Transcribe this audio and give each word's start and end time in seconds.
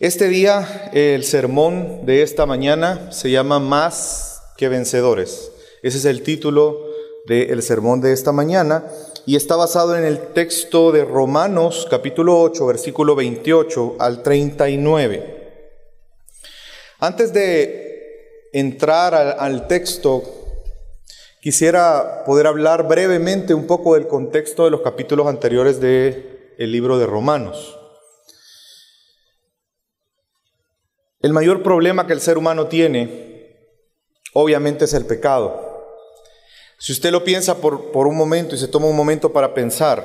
Este 0.00 0.28
día, 0.28 0.88
el 0.94 1.24
sermón 1.24 2.06
de 2.06 2.22
esta 2.22 2.46
mañana 2.46 3.12
se 3.12 3.30
llama 3.30 3.58
Más 3.58 4.40
que 4.56 4.70
vencedores. 4.70 5.52
Ese 5.82 5.98
es 5.98 6.06
el 6.06 6.22
título 6.22 6.86
del 7.26 7.62
sermón 7.62 8.00
de 8.00 8.14
esta 8.14 8.32
mañana 8.32 8.86
y 9.26 9.36
está 9.36 9.56
basado 9.56 9.98
en 9.98 10.04
el 10.06 10.32
texto 10.32 10.90
de 10.90 11.04
Romanos 11.04 11.86
capítulo 11.90 12.40
8, 12.40 12.64
versículo 12.64 13.14
28 13.14 13.96
al 13.98 14.22
39. 14.22 15.66
Antes 17.00 17.34
de 17.34 18.48
entrar 18.54 19.14
al, 19.14 19.68
texto, 19.68 20.22
quisiera 21.42 22.24
poder 22.24 22.46
hablar 22.46 22.88
brevemente 22.88 23.52
un 23.52 23.66
poco 23.66 23.96
del 23.96 24.06
contexto 24.06 24.64
de 24.64 24.70
los 24.70 24.80
capítulos 24.80 25.26
anteriores 25.26 25.78
del 25.78 26.54
el 26.56 26.72
libro 26.72 26.98
de 26.98 27.04
Romanos. 27.04 27.79
El 31.20 31.34
mayor 31.34 31.62
problema 31.62 32.06
que 32.06 32.14
el 32.14 32.20
ser 32.20 32.38
humano 32.38 32.66
tiene, 32.66 33.56
obviamente, 34.32 34.86
es 34.86 34.94
el 34.94 35.04
pecado. 35.04 35.68
Si 36.78 36.92
usted 36.92 37.10
lo 37.10 37.24
piensa 37.24 37.58
por, 37.58 37.92
por, 37.92 38.06
un 38.06 38.16
momento 38.16 38.54
y 38.54 38.58
se 38.58 38.68
toma 38.68 38.86
un 38.86 38.96
momento 38.96 39.30
para 39.30 39.52
pensar, 39.52 40.02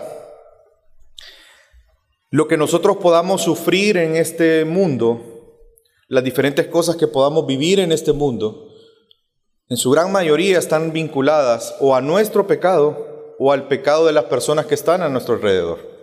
lo 2.32 2.50
que 2.50 2.58
nosotros 2.58 2.98
podamos 2.98 3.44
sufrir 3.44 3.96
en 3.96 4.18
este 4.18 4.66
mundo, 4.66 5.62
las 6.09 6.23
diferentes 6.23 6.68
cosas 6.68 6.98
que 6.98 7.08
podamos 7.08 7.48
vivir 7.48 7.80
en 7.80 7.94
este 7.94 8.12
mundo, 8.12 8.73
en 9.70 9.78
su 9.78 9.90
gran 9.92 10.12
mayoría 10.12 10.59
están 10.59 10.92
vinculadas 10.92 11.76
o 11.80 11.95
a 11.95 12.02
nuestro 12.02 12.45
pecado 12.45 13.36
o 13.40 13.54
al 13.54 13.70
pecado 13.70 14.06
de 14.06 14.12
las 14.12 14.26
personas 14.26 14.66
que 14.66 14.76
están 14.76 15.02
a 15.02 15.08
nuestro 15.08 15.36
alrededor. 15.36 15.95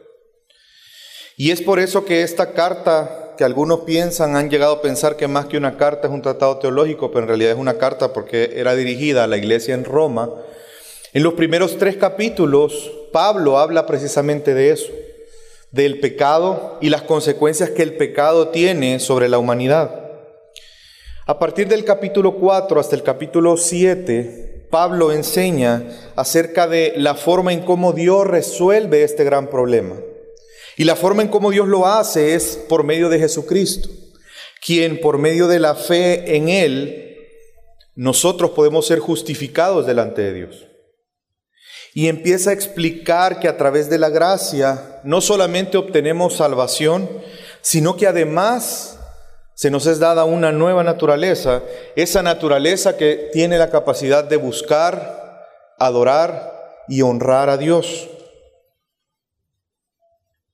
Y 1.43 1.51
es 1.51 1.61
por 1.61 1.81
eso 1.81 2.05
que 2.05 2.23
esta 2.23 2.53
carta 2.53 3.35
que 3.37 3.43
algunos 3.43 3.81
piensan, 3.81 4.37
han 4.37 4.49
llegado 4.49 4.75
a 4.75 4.81
pensar 4.81 5.17
que 5.17 5.27
más 5.27 5.47
que 5.47 5.57
una 5.57 5.77
carta 5.77 6.07
es 6.07 6.15
un 6.15 6.23
tratado 6.23 6.59
teológico, 6.59 7.11
pero 7.11 7.23
en 7.23 7.27
realidad 7.31 7.51
es 7.51 7.59
una 7.59 7.79
carta 7.79 8.13
porque 8.13 8.53
era 8.55 8.77
dirigida 8.77 9.25
a 9.25 9.27
la 9.27 9.39
iglesia 9.39 9.75
en 9.75 9.85
Roma. 9.85 10.31
En 11.13 11.25
los 11.25 11.35
primeros 11.35 11.79
tres 11.79 11.97
capítulos, 11.97 12.93
Pablo 13.13 13.59
habla 13.59 13.87
precisamente 13.87 14.55
de 14.55 14.71
eso, 14.71 14.93
del 15.73 15.99
pecado 15.99 16.79
y 16.81 16.91
las 16.91 17.03
consecuencias 17.03 17.71
que 17.71 17.83
el 17.83 17.97
pecado 17.97 18.51
tiene 18.51 19.01
sobre 19.01 19.29
la 19.29 19.39
humanidad. 19.39 20.13
A 21.27 21.41
partir 21.41 21.67
del 21.67 21.85
capítulo 21.85 22.37
4 22.37 22.79
hasta 22.79 22.95
el 22.95 23.03
capítulo 23.03 23.57
7, 23.57 24.69
Pablo 24.71 25.11
enseña 25.11 25.83
acerca 26.15 26.69
de 26.69 26.93
la 26.99 27.17
forma 27.17 27.53
en 27.53 27.63
cómo 27.63 27.93
Dios 27.93 28.29
resuelve 28.29 29.03
este 29.03 29.25
gran 29.25 29.51
problema. 29.51 29.97
Y 30.77 30.85
la 30.85 30.97
forma 30.97 31.23
en 31.23 31.29
cómo 31.29 31.51
Dios 31.51 31.69
lo 31.69 31.87
hace 31.87 32.35
es 32.35 32.59
por 32.69 32.85
medio 32.85 33.09
de 33.09 33.19
Jesucristo, 33.19 33.89
quien 34.65 35.01
por 35.01 35.19
medio 35.19 35.49
de 35.49 35.61
la 35.61 35.75
fe 35.75 36.37
en 36.37 36.49
Él, 36.49 37.17
nosotros 37.95 38.53
podemos 38.53 38.87
ser 38.87 38.99
justificados 38.99 39.87
delante 39.87 40.23
de 40.23 40.33
Dios. 40.33 40.67
Y 41.95 42.09
empieza 42.09 42.51
a 42.51 42.55
explicar 42.55 43.39
que 43.39 43.49
a 43.49 43.59
través 43.59 43.91
de 43.91 43.99
la 43.99 44.09
gracia 44.09 45.01
no 45.05 45.21
solamente 45.21 45.77
obtenemos 45.77 46.37
salvación, 46.37 47.09
sino 47.61 47.97
que 47.97 48.07
además 48.07 48.99
se 49.55 49.71
nos 49.71 49.87
es 49.87 49.99
dada 49.99 50.25
una 50.25 50.53
nueva 50.53 50.83
naturaleza, 50.83 51.63
esa 51.95 52.23
naturaleza 52.23 52.97
que 52.97 53.31
tiene 53.33 53.59
la 53.59 53.71
capacidad 53.71 54.25
de 54.25 54.37
buscar, 54.37 55.47
adorar 55.79 56.85
y 56.89 57.03
honrar 57.03 57.51
a 57.51 57.59
Dios. 57.59 58.09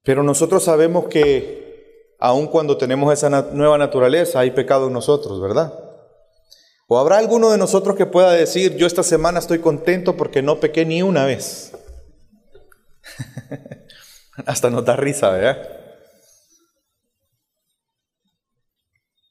Pero 0.09 0.23
nosotros 0.23 0.65
sabemos 0.65 1.05
que 1.09 2.15
aun 2.19 2.47
cuando 2.47 2.79
tenemos 2.79 3.13
esa 3.13 3.29
nueva 3.29 3.77
naturaleza, 3.77 4.41
hay 4.41 4.53
pecado 4.53 4.87
en 4.87 4.95
nosotros, 4.95 5.39
¿verdad? 5.39 5.79
¿O 6.87 6.99
habrá 6.99 7.19
alguno 7.19 7.51
de 7.51 7.59
nosotros 7.59 7.95
que 7.95 8.07
pueda 8.07 8.33
decir, 8.33 8.75
yo 8.77 8.87
esta 8.87 9.03
semana 9.03 9.39
estoy 9.39 9.59
contento 9.59 10.17
porque 10.17 10.41
no 10.41 10.61
pequé 10.61 10.87
ni 10.87 11.03
una 11.03 11.27
vez? 11.27 11.73
Hasta 14.47 14.71
nos 14.71 14.83
da 14.87 14.97
risa, 14.97 15.29
¿verdad? 15.29 15.59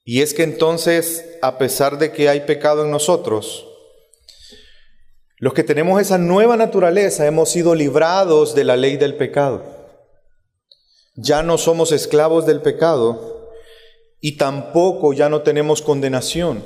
Y 0.06 0.22
es 0.22 0.36
que 0.36 0.44
entonces, 0.44 1.40
a 1.42 1.58
pesar 1.58 1.98
de 1.98 2.12
que 2.12 2.30
hay 2.30 2.42
pecado 2.42 2.86
en 2.86 2.92
nosotros, 2.92 3.68
los 5.38 5.56
que 5.56 5.64
tenemos 5.64 6.00
esa 6.00 6.20
nueva 6.20 6.56
naturaleza 6.56 7.26
hemos 7.26 7.50
sido 7.50 7.74
librados 7.74 8.54
de 8.54 8.64
la 8.64 8.78
ley 8.78 8.98
del 8.98 9.16
pecado. 9.16 9.77
Ya 11.18 11.42
no 11.42 11.58
somos 11.58 11.92
esclavos 11.92 12.46
del 12.46 12.62
pecado 12.62 13.50
y 14.22 14.38
tampoco 14.38 15.14
ya 15.14 15.30
no 15.30 15.42
tenemos 15.42 15.82
condenación. 15.82 16.64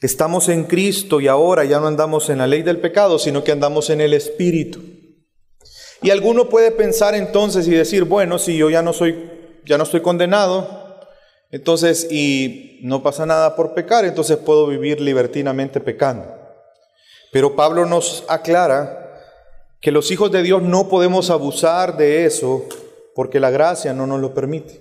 Estamos 0.00 0.48
en 0.48 0.64
Cristo 0.64 1.20
y 1.20 1.26
ahora 1.26 1.64
ya 1.64 1.80
no 1.80 1.88
andamos 1.88 2.30
en 2.30 2.38
la 2.38 2.46
ley 2.46 2.62
del 2.62 2.78
pecado, 2.78 3.18
sino 3.18 3.42
que 3.42 3.50
andamos 3.50 3.90
en 3.90 4.00
el 4.00 4.14
Espíritu. 4.14 4.80
Y 6.00 6.10
alguno 6.10 6.48
puede 6.48 6.70
pensar 6.70 7.16
entonces 7.16 7.66
y 7.66 7.72
decir, 7.72 8.04
bueno, 8.04 8.38
si 8.38 8.56
yo 8.56 8.70
ya 8.70 8.82
no 8.82 8.92
soy, 8.92 9.30
ya 9.64 9.78
no 9.78 9.84
estoy 9.84 10.00
condenado, 10.00 11.00
entonces 11.50 12.06
y 12.08 12.78
no 12.82 13.02
pasa 13.02 13.26
nada 13.26 13.56
por 13.56 13.74
pecar, 13.74 14.04
entonces 14.04 14.36
puedo 14.36 14.68
vivir 14.68 15.00
libertinamente 15.00 15.80
pecando. 15.80 16.24
Pero 17.32 17.56
Pablo 17.56 17.84
nos 17.84 18.24
aclara 18.28 19.20
que 19.80 19.90
los 19.90 20.12
hijos 20.12 20.30
de 20.30 20.44
Dios 20.44 20.62
no 20.62 20.88
podemos 20.88 21.30
abusar 21.30 21.96
de 21.96 22.26
eso 22.26 22.64
porque 23.14 23.40
la 23.40 23.50
gracia 23.50 23.92
no 23.92 24.06
nos 24.06 24.20
lo 24.20 24.34
permite. 24.34 24.80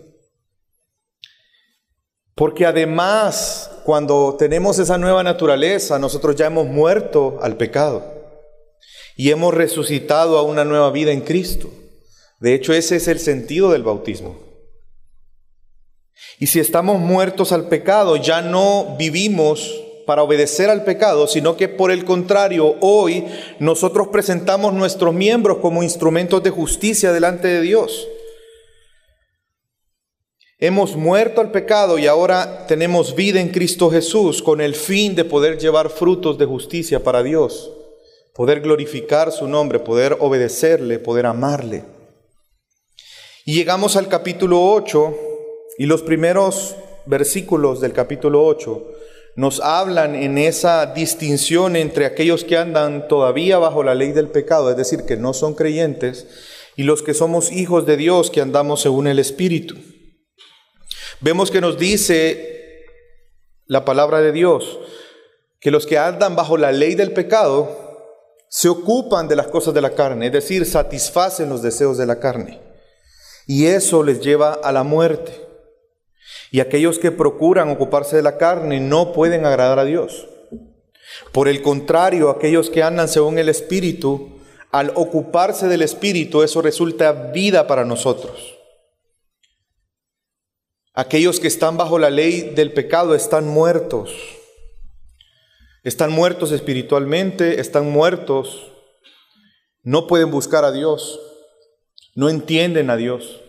Porque 2.35 2.65
además, 2.65 3.69
cuando 3.83 4.35
tenemos 4.37 4.79
esa 4.79 4.97
nueva 4.97 5.21
naturaleza, 5.21 5.99
nosotros 5.99 6.35
ya 6.35 6.47
hemos 6.47 6.65
muerto 6.65 7.39
al 7.41 7.57
pecado 7.57 8.03
y 9.15 9.29
hemos 9.31 9.53
resucitado 9.53 10.37
a 10.37 10.43
una 10.43 10.65
nueva 10.65 10.91
vida 10.91 11.11
en 11.11 11.21
Cristo. 11.21 11.69
De 12.39 12.55
hecho, 12.55 12.73
ese 12.73 12.95
es 12.95 13.07
el 13.07 13.19
sentido 13.19 13.71
del 13.71 13.83
bautismo. 13.83 14.39
Y 16.39 16.47
si 16.47 16.59
estamos 16.59 16.99
muertos 16.99 17.51
al 17.51 17.67
pecado, 17.67 18.15
ya 18.15 18.41
no 18.41 18.95
vivimos 18.97 19.79
para 20.07 20.23
obedecer 20.23 20.69
al 20.69 20.83
pecado, 20.83 21.27
sino 21.27 21.55
que 21.55 21.69
por 21.69 21.91
el 21.91 22.05
contrario, 22.05 22.75
hoy 22.81 23.25
nosotros 23.59 24.07
presentamos 24.07 24.73
nuestros 24.73 25.13
miembros 25.13 25.59
como 25.59 25.83
instrumentos 25.83 26.41
de 26.41 26.49
justicia 26.49 27.13
delante 27.13 27.47
de 27.47 27.61
Dios. 27.61 28.07
Hemos 30.63 30.95
muerto 30.95 31.41
al 31.41 31.49
pecado 31.49 31.97
y 31.97 32.05
ahora 32.05 32.67
tenemos 32.67 33.15
vida 33.15 33.41
en 33.41 33.49
Cristo 33.49 33.89
Jesús 33.89 34.43
con 34.43 34.61
el 34.61 34.75
fin 34.75 35.15
de 35.15 35.25
poder 35.25 35.57
llevar 35.57 35.89
frutos 35.89 36.37
de 36.37 36.45
justicia 36.45 37.03
para 37.03 37.23
Dios, 37.23 37.71
poder 38.35 38.61
glorificar 38.61 39.31
su 39.31 39.47
nombre, 39.47 39.79
poder 39.79 40.17
obedecerle, 40.19 40.99
poder 40.99 41.25
amarle. 41.25 41.83
Y 43.43 43.55
llegamos 43.55 43.95
al 43.95 44.07
capítulo 44.07 44.63
8 44.63 45.17
y 45.79 45.87
los 45.87 46.03
primeros 46.03 46.75
versículos 47.07 47.81
del 47.81 47.93
capítulo 47.93 48.45
8 48.45 48.85
nos 49.37 49.61
hablan 49.61 50.13
en 50.13 50.37
esa 50.37 50.85
distinción 50.85 51.75
entre 51.75 52.05
aquellos 52.05 52.43
que 52.43 52.57
andan 52.57 53.07
todavía 53.07 53.57
bajo 53.57 53.81
la 53.81 53.95
ley 53.95 54.11
del 54.11 54.27
pecado, 54.27 54.69
es 54.69 54.77
decir, 54.77 55.05
que 55.07 55.17
no 55.17 55.33
son 55.33 55.55
creyentes, 55.55 56.27
y 56.75 56.83
los 56.83 57.01
que 57.01 57.15
somos 57.15 57.51
hijos 57.51 57.87
de 57.87 57.97
Dios 57.97 58.29
que 58.29 58.41
andamos 58.41 58.81
según 58.81 59.07
el 59.07 59.17
Espíritu. 59.17 59.75
Vemos 61.21 61.51
que 61.51 61.61
nos 61.61 61.77
dice 61.77 62.85
la 63.67 63.85
palabra 63.85 64.21
de 64.21 64.31
Dios 64.31 64.79
que 65.59 65.69
los 65.69 65.85
que 65.85 65.99
andan 65.99 66.35
bajo 66.35 66.57
la 66.57 66.71
ley 66.71 66.95
del 66.95 67.13
pecado 67.13 67.69
se 68.49 68.67
ocupan 68.67 69.27
de 69.27 69.35
las 69.35 69.45
cosas 69.45 69.75
de 69.75 69.81
la 69.81 69.91
carne, 69.91 70.25
es 70.25 70.31
decir, 70.33 70.65
satisfacen 70.65 71.47
los 71.47 71.61
deseos 71.61 71.99
de 71.99 72.07
la 72.07 72.19
carne. 72.19 72.59
Y 73.45 73.67
eso 73.67 74.01
les 74.01 74.19
lleva 74.19 74.53
a 74.53 74.71
la 74.71 74.81
muerte. 74.81 75.47
Y 76.49 76.59
aquellos 76.59 76.97
que 76.97 77.11
procuran 77.11 77.69
ocuparse 77.69 78.15
de 78.15 78.23
la 78.23 78.37
carne 78.37 78.79
no 78.79 79.13
pueden 79.13 79.45
agradar 79.45 79.77
a 79.77 79.85
Dios. 79.85 80.27
Por 81.31 81.47
el 81.47 81.61
contrario, 81.61 82.31
aquellos 82.31 82.71
que 82.71 82.81
andan 82.81 83.07
según 83.07 83.37
el 83.37 83.47
Espíritu, 83.47 84.39
al 84.71 84.91
ocuparse 84.95 85.67
del 85.67 85.83
Espíritu, 85.83 86.41
eso 86.41 86.63
resulta 86.63 87.11
vida 87.11 87.67
para 87.67 87.85
nosotros. 87.85 88.60
Aquellos 90.93 91.39
que 91.39 91.47
están 91.47 91.77
bajo 91.77 91.99
la 91.99 92.09
ley 92.09 92.41
del 92.53 92.73
pecado 92.73 93.15
están 93.15 93.47
muertos. 93.47 94.11
Están 95.83 96.11
muertos 96.11 96.51
espiritualmente, 96.51 97.61
están 97.61 97.89
muertos. 97.89 98.71
No 99.83 100.05
pueden 100.05 100.31
buscar 100.31 100.65
a 100.65 100.71
Dios. 100.71 101.19
No 102.13 102.29
entienden 102.29 102.89
a 102.89 102.97
Dios. 102.97 103.39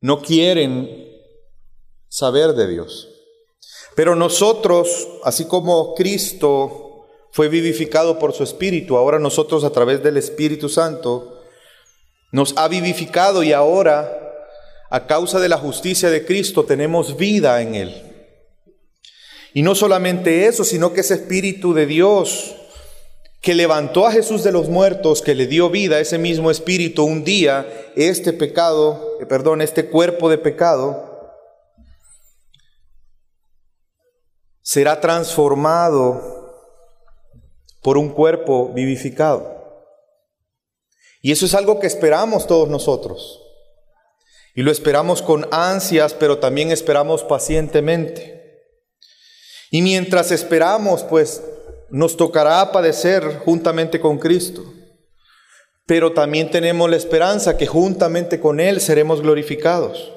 No 0.00 0.20
quieren 0.20 1.08
saber 2.08 2.52
de 2.52 2.68
Dios. 2.68 3.08
Pero 3.96 4.14
nosotros, 4.14 5.08
así 5.24 5.46
como 5.46 5.94
Cristo 5.94 7.06
fue 7.32 7.48
vivificado 7.48 8.18
por 8.18 8.34
su 8.34 8.42
Espíritu, 8.42 8.98
ahora 8.98 9.18
nosotros 9.18 9.64
a 9.64 9.70
través 9.70 10.02
del 10.02 10.18
Espíritu 10.18 10.68
Santo 10.68 11.42
nos 12.32 12.56
ha 12.58 12.68
vivificado 12.68 13.42
y 13.42 13.52
ahora 13.52 14.29
a 14.90 15.06
causa 15.06 15.40
de 15.40 15.48
la 15.48 15.56
justicia 15.56 16.10
de 16.10 16.26
Cristo, 16.26 16.64
tenemos 16.64 17.16
vida 17.16 17.62
en 17.62 17.74
Él. 17.74 18.02
Y 19.54 19.62
no 19.62 19.74
solamente 19.74 20.46
eso, 20.46 20.64
sino 20.64 20.92
que 20.92 21.00
ese 21.00 21.14
Espíritu 21.14 21.72
de 21.72 21.86
Dios 21.86 22.56
que 23.40 23.54
levantó 23.54 24.06
a 24.06 24.12
Jesús 24.12 24.44
de 24.44 24.52
los 24.52 24.68
muertos, 24.68 25.22
que 25.22 25.34
le 25.34 25.46
dio 25.46 25.70
vida, 25.70 25.98
ese 25.98 26.18
mismo 26.18 26.50
Espíritu, 26.50 27.04
un 27.04 27.24
día, 27.24 27.66
este 27.96 28.34
pecado, 28.34 29.16
eh, 29.18 29.26
perdón, 29.26 29.62
este 29.62 29.88
cuerpo 29.88 30.28
de 30.28 30.36
pecado, 30.36 31.08
será 34.60 35.00
transformado 35.00 36.40
por 37.82 37.96
un 37.96 38.10
cuerpo 38.10 38.72
vivificado. 38.74 39.58
Y 41.22 41.32
eso 41.32 41.46
es 41.46 41.54
algo 41.54 41.80
que 41.80 41.86
esperamos 41.86 42.46
todos 42.46 42.68
nosotros. 42.68 43.39
Y 44.54 44.62
lo 44.62 44.70
esperamos 44.70 45.22
con 45.22 45.46
ansias, 45.52 46.14
pero 46.14 46.38
también 46.38 46.72
esperamos 46.72 47.22
pacientemente. 47.22 48.40
Y 49.70 49.82
mientras 49.82 50.32
esperamos, 50.32 51.04
pues 51.04 51.42
nos 51.90 52.16
tocará 52.16 52.72
padecer 52.72 53.40
juntamente 53.44 54.00
con 54.00 54.18
Cristo. 54.18 54.64
Pero 55.86 56.12
también 56.12 56.50
tenemos 56.50 56.88
la 56.88 56.96
esperanza 56.96 57.56
que 57.56 57.66
juntamente 57.66 58.40
con 58.40 58.60
Él 58.60 58.80
seremos 58.80 59.22
glorificados. 59.22 60.12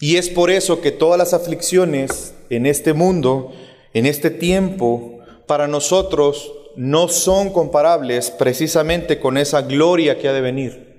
Y 0.00 0.16
es 0.16 0.28
por 0.28 0.50
eso 0.50 0.80
que 0.80 0.90
todas 0.90 1.18
las 1.18 1.32
aflicciones 1.32 2.34
en 2.50 2.66
este 2.66 2.92
mundo, 2.92 3.52
en 3.92 4.06
este 4.06 4.30
tiempo, 4.30 5.18
para 5.46 5.68
nosotros 5.68 6.52
no 6.76 7.08
son 7.08 7.50
comparables 7.50 8.30
precisamente 8.30 9.20
con 9.20 9.38
esa 9.38 9.62
gloria 9.62 10.18
que 10.18 10.28
ha 10.28 10.32
de 10.32 10.40
venir. 10.40 10.93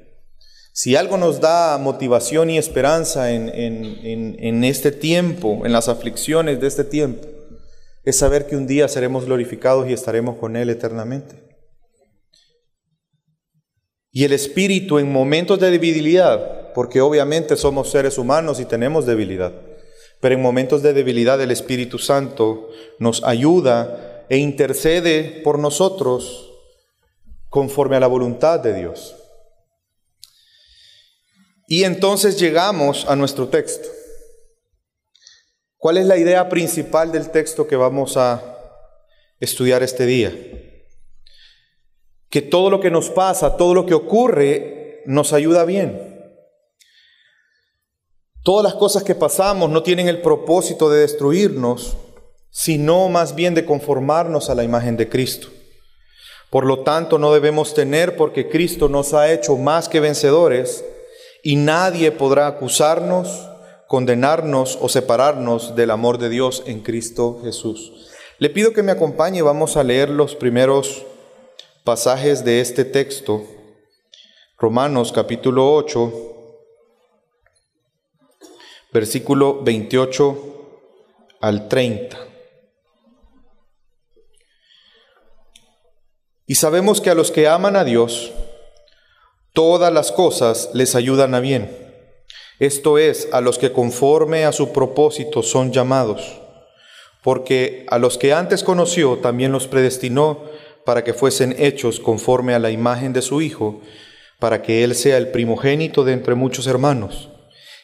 Si 0.78 0.98
algo 0.98 1.16
nos 1.16 1.40
da 1.40 1.78
motivación 1.78 2.50
y 2.50 2.58
esperanza 2.58 3.32
en, 3.32 3.50
en 3.50 4.64
este 4.66 4.92
tiempo, 4.92 5.62
en 5.64 5.72
las 5.72 5.88
aflicciones 5.88 6.60
de 6.60 6.68
este 6.68 6.84
tiempo, 6.84 7.26
es 8.04 8.18
saber 8.18 8.46
que 8.46 8.58
un 8.58 8.68
día 8.68 8.90
seremos 8.90 9.24
glorificados 9.24 9.90
y 9.90 9.94
estaremos 9.94 10.36
con 10.36 10.58
Él 10.58 10.70
eternamente. 10.70 11.38
Y 14.12 14.26
el 14.26 14.34
Espíritu 14.34 15.00
en 15.00 15.10
momentos 15.10 15.62
de 15.62 15.72
debilidad, 15.72 16.74
porque 16.74 17.00
obviamente 17.00 17.56
somos 17.56 17.90
seres 17.90 18.18
humanos 18.18 18.60
y 18.60 18.66
tenemos 18.66 19.06
debilidad, 19.06 19.54
pero 20.20 20.36
en 20.36 20.42
momentos 20.42 20.84
de 20.84 20.92
debilidad 20.92 21.42
el 21.42 21.52
Espíritu 21.52 22.00
Santo 22.00 22.68
nos 23.00 23.24
ayuda 23.24 24.26
e 24.28 24.40
intercede 24.40 25.40
por 25.42 25.58
nosotros 25.58 26.52
conforme 27.48 27.96
a 27.96 28.02
la 28.02 28.08
voluntad 28.08 28.60
de 28.60 28.74
Dios. 28.74 29.16
Y 31.68 31.84
entonces 31.84 32.40
llegamos 32.40 33.06
a 33.08 33.16
nuestro 33.16 33.48
texto. 33.48 33.90
¿Cuál 35.78 35.98
es 35.98 36.06
la 36.06 36.18
idea 36.18 36.48
principal 36.50 37.12
del 37.12 37.30
texto 37.32 37.68
que 37.68 37.76
vamos 37.76 38.18
a 38.18 38.58
estudiar 39.40 39.84
este 39.84 40.06
día? 40.06 40.32
Que 42.30 42.42
todo 42.42 42.70
lo 42.70 42.80
que 42.80 42.92
nos 42.92 43.10
pasa, 43.10 43.58
todo 43.58 43.74
lo 43.74 43.86
que 43.86 43.94
ocurre, 43.94 45.04
nos 45.06 45.34
ayuda 45.34 45.66
bien. 45.66 46.14
Todas 48.44 48.64
las 48.64 48.76
cosas 48.76 49.04
que 49.04 49.16
pasamos 49.16 49.70
no 49.72 49.82
tienen 49.82 50.08
el 50.08 50.22
propósito 50.22 50.90
de 50.90 51.02
destruirnos, 51.02 51.98
sino 52.52 53.10
más 53.10 53.34
bien 53.34 53.56
de 53.56 53.66
conformarnos 53.66 54.50
a 54.50 54.56
la 54.56 54.64
imagen 54.64 54.98
de 54.98 55.10
Cristo. 55.10 55.48
Por 56.52 56.66
lo 56.66 56.84
tanto, 56.84 57.18
no 57.18 57.34
debemos 57.34 57.74
tener 57.74 58.16
porque 58.16 58.50
Cristo 58.50 58.88
nos 58.88 59.14
ha 59.14 59.32
hecho 59.32 59.56
más 59.58 59.90
que 59.90 60.00
vencedores 60.00 60.86
y 61.46 61.58
nadie 61.58 62.12
podrá 62.12 62.48
acusarnos 62.48 63.48
condenarnos 63.88 64.80
o 64.82 64.90
separarnos 64.90 65.76
del 65.76 65.92
amor 65.92 66.18
de 66.18 66.30
Dios 66.30 66.64
en 66.66 66.82
Cristo 66.82 67.40
Jesús. 67.44 68.10
Le 68.40 68.50
pido 68.50 68.74
que 68.74 68.82
me 68.82 68.92
acompañe, 68.92 69.44
vamos 69.44 69.78
a 69.78 69.84
leer 69.84 70.10
los 70.10 70.34
primeros 70.34 71.06
pasajes 71.84 72.44
de 72.44 72.62
este 72.62 72.84
texto, 72.84 73.46
Romanos 74.58 75.12
capítulo 75.12 75.72
8, 75.76 76.14
versículo 78.92 79.62
28 79.62 80.38
al 81.42 81.68
30. 81.68 82.18
Y 86.48 86.56
sabemos 86.56 87.02
que 87.02 87.12
a 87.12 87.16
los 87.16 87.30
que 87.30 87.48
aman 87.48 87.76
a 87.76 87.84
Dios, 87.84 88.34
todas 89.56 89.92
las 89.92 90.12
cosas 90.12 90.70
les 90.74 90.94
ayudan 90.94 91.34
a 91.34 91.40
bien 91.40 91.86
esto 92.60 92.98
es, 92.98 93.28
a 93.34 93.42
los 93.42 93.58
que 93.58 93.74
conforme 93.74 94.46
a 94.46 94.54
su 94.54 94.72
propósito 94.72 95.44
son 95.44 95.74
llamados, 95.74 96.42
porque 97.22 97.86
a 97.90 98.00
los 98.00 98.18
que 98.18 98.32
antes 98.32 98.64
conoció 98.64 99.18
también 99.18 99.52
los 99.52 99.68
predestinó 99.68 100.40
para 100.86 101.04
que 101.04 101.14
fuesen 101.14 101.54
hechos 101.60 102.00
conforme 102.00 102.54
a 102.54 102.60
la 102.60 102.72
imagen 102.72 103.12
de 103.12 103.22
su 103.22 103.42
Hijo, 103.42 103.82
para 104.40 104.62
que 104.62 104.86
Él 104.86 104.96
sea 104.96 105.18
el 105.18 105.32
primogénito 105.32 106.06
de 106.06 106.14
entre 106.14 106.36
muchos 106.36 106.66
hermanos. 106.68 107.30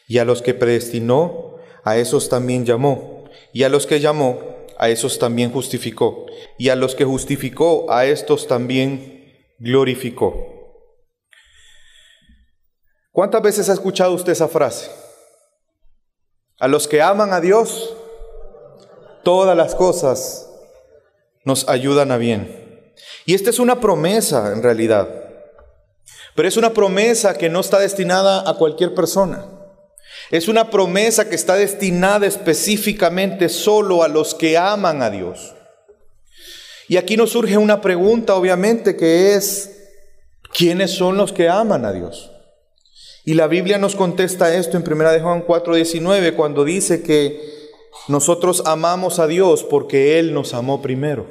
Y 0.08 0.18
a 0.18 0.24
los 0.24 0.40
que 0.40 0.54
predestinó, 0.54 1.56
a 1.84 1.98
esos 1.98 2.30
también 2.30 2.64
llamó, 2.64 3.24
y 3.52 3.64
a 3.64 3.68
los 3.68 3.86
que 3.86 4.00
llamó, 4.00 4.40
a 4.78 4.88
esos 4.88 5.18
también 5.18 5.52
justificó, 5.52 6.26
y 6.56 6.70
a 6.70 6.76
los 6.76 6.94
que 6.94 7.04
justificó, 7.04 7.92
a 7.92 8.06
estos 8.06 8.48
también 8.48 9.52
glorificó. 9.58 10.51
¿Cuántas 13.12 13.42
veces 13.42 13.68
ha 13.68 13.74
escuchado 13.74 14.14
usted 14.14 14.32
esa 14.32 14.48
frase? 14.48 14.90
A 16.58 16.66
los 16.66 16.88
que 16.88 17.02
aman 17.02 17.34
a 17.34 17.42
Dios, 17.42 17.94
todas 19.22 19.54
las 19.54 19.74
cosas 19.74 20.48
nos 21.44 21.68
ayudan 21.68 22.10
a 22.10 22.16
bien. 22.16 22.94
Y 23.26 23.34
esta 23.34 23.50
es 23.50 23.58
una 23.58 23.80
promesa 23.80 24.52
en 24.52 24.62
realidad. 24.62 25.08
Pero 26.34 26.48
es 26.48 26.56
una 26.56 26.72
promesa 26.72 27.34
que 27.34 27.50
no 27.50 27.60
está 27.60 27.78
destinada 27.78 28.48
a 28.48 28.54
cualquier 28.54 28.94
persona. 28.94 29.44
Es 30.30 30.48
una 30.48 30.70
promesa 30.70 31.28
que 31.28 31.34
está 31.34 31.56
destinada 31.56 32.26
específicamente 32.26 33.50
solo 33.50 34.02
a 34.02 34.08
los 34.08 34.34
que 34.34 34.56
aman 34.56 35.02
a 35.02 35.10
Dios. 35.10 35.54
Y 36.88 36.96
aquí 36.96 37.18
nos 37.18 37.32
surge 37.32 37.58
una 37.58 37.82
pregunta, 37.82 38.34
obviamente, 38.36 38.96
que 38.96 39.34
es, 39.34 39.70
¿quiénes 40.54 40.92
son 40.92 41.18
los 41.18 41.32
que 41.32 41.50
aman 41.50 41.84
a 41.84 41.92
Dios? 41.92 42.31
Y 43.24 43.34
la 43.34 43.46
Biblia 43.46 43.78
nos 43.78 43.94
contesta 43.94 44.54
esto 44.54 44.76
en 44.76 44.82
1 44.82 45.12
de 45.12 45.20
Juan 45.20 45.46
4:19 45.46 46.34
cuando 46.34 46.64
dice 46.64 47.02
que 47.02 47.40
nosotros 48.08 48.64
amamos 48.66 49.18
a 49.18 49.26
Dios 49.26 49.62
porque 49.62 50.18
Él 50.18 50.34
nos 50.34 50.54
amó 50.54 50.82
primero. 50.82 51.26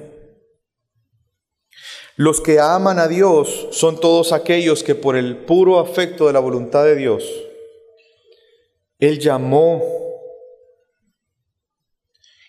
Los 2.15 2.39
que 2.39 2.59
aman 2.59 2.99
a 2.99 3.07
Dios 3.07 3.67
son 3.71 3.99
todos 3.99 4.31
aquellos 4.31 4.83
que 4.83 4.95
por 4.95 5.15
el 5.17 5.37
puro 5.37 5.79
afecto 5.79 6.27
de 6.27 6.33
la 6.33 6.39
voluntad 6.39 6.85
de 6.85 6.95
Dios, 6.95 7.23
Él 8.99 9.19
llamó 9.19 9.81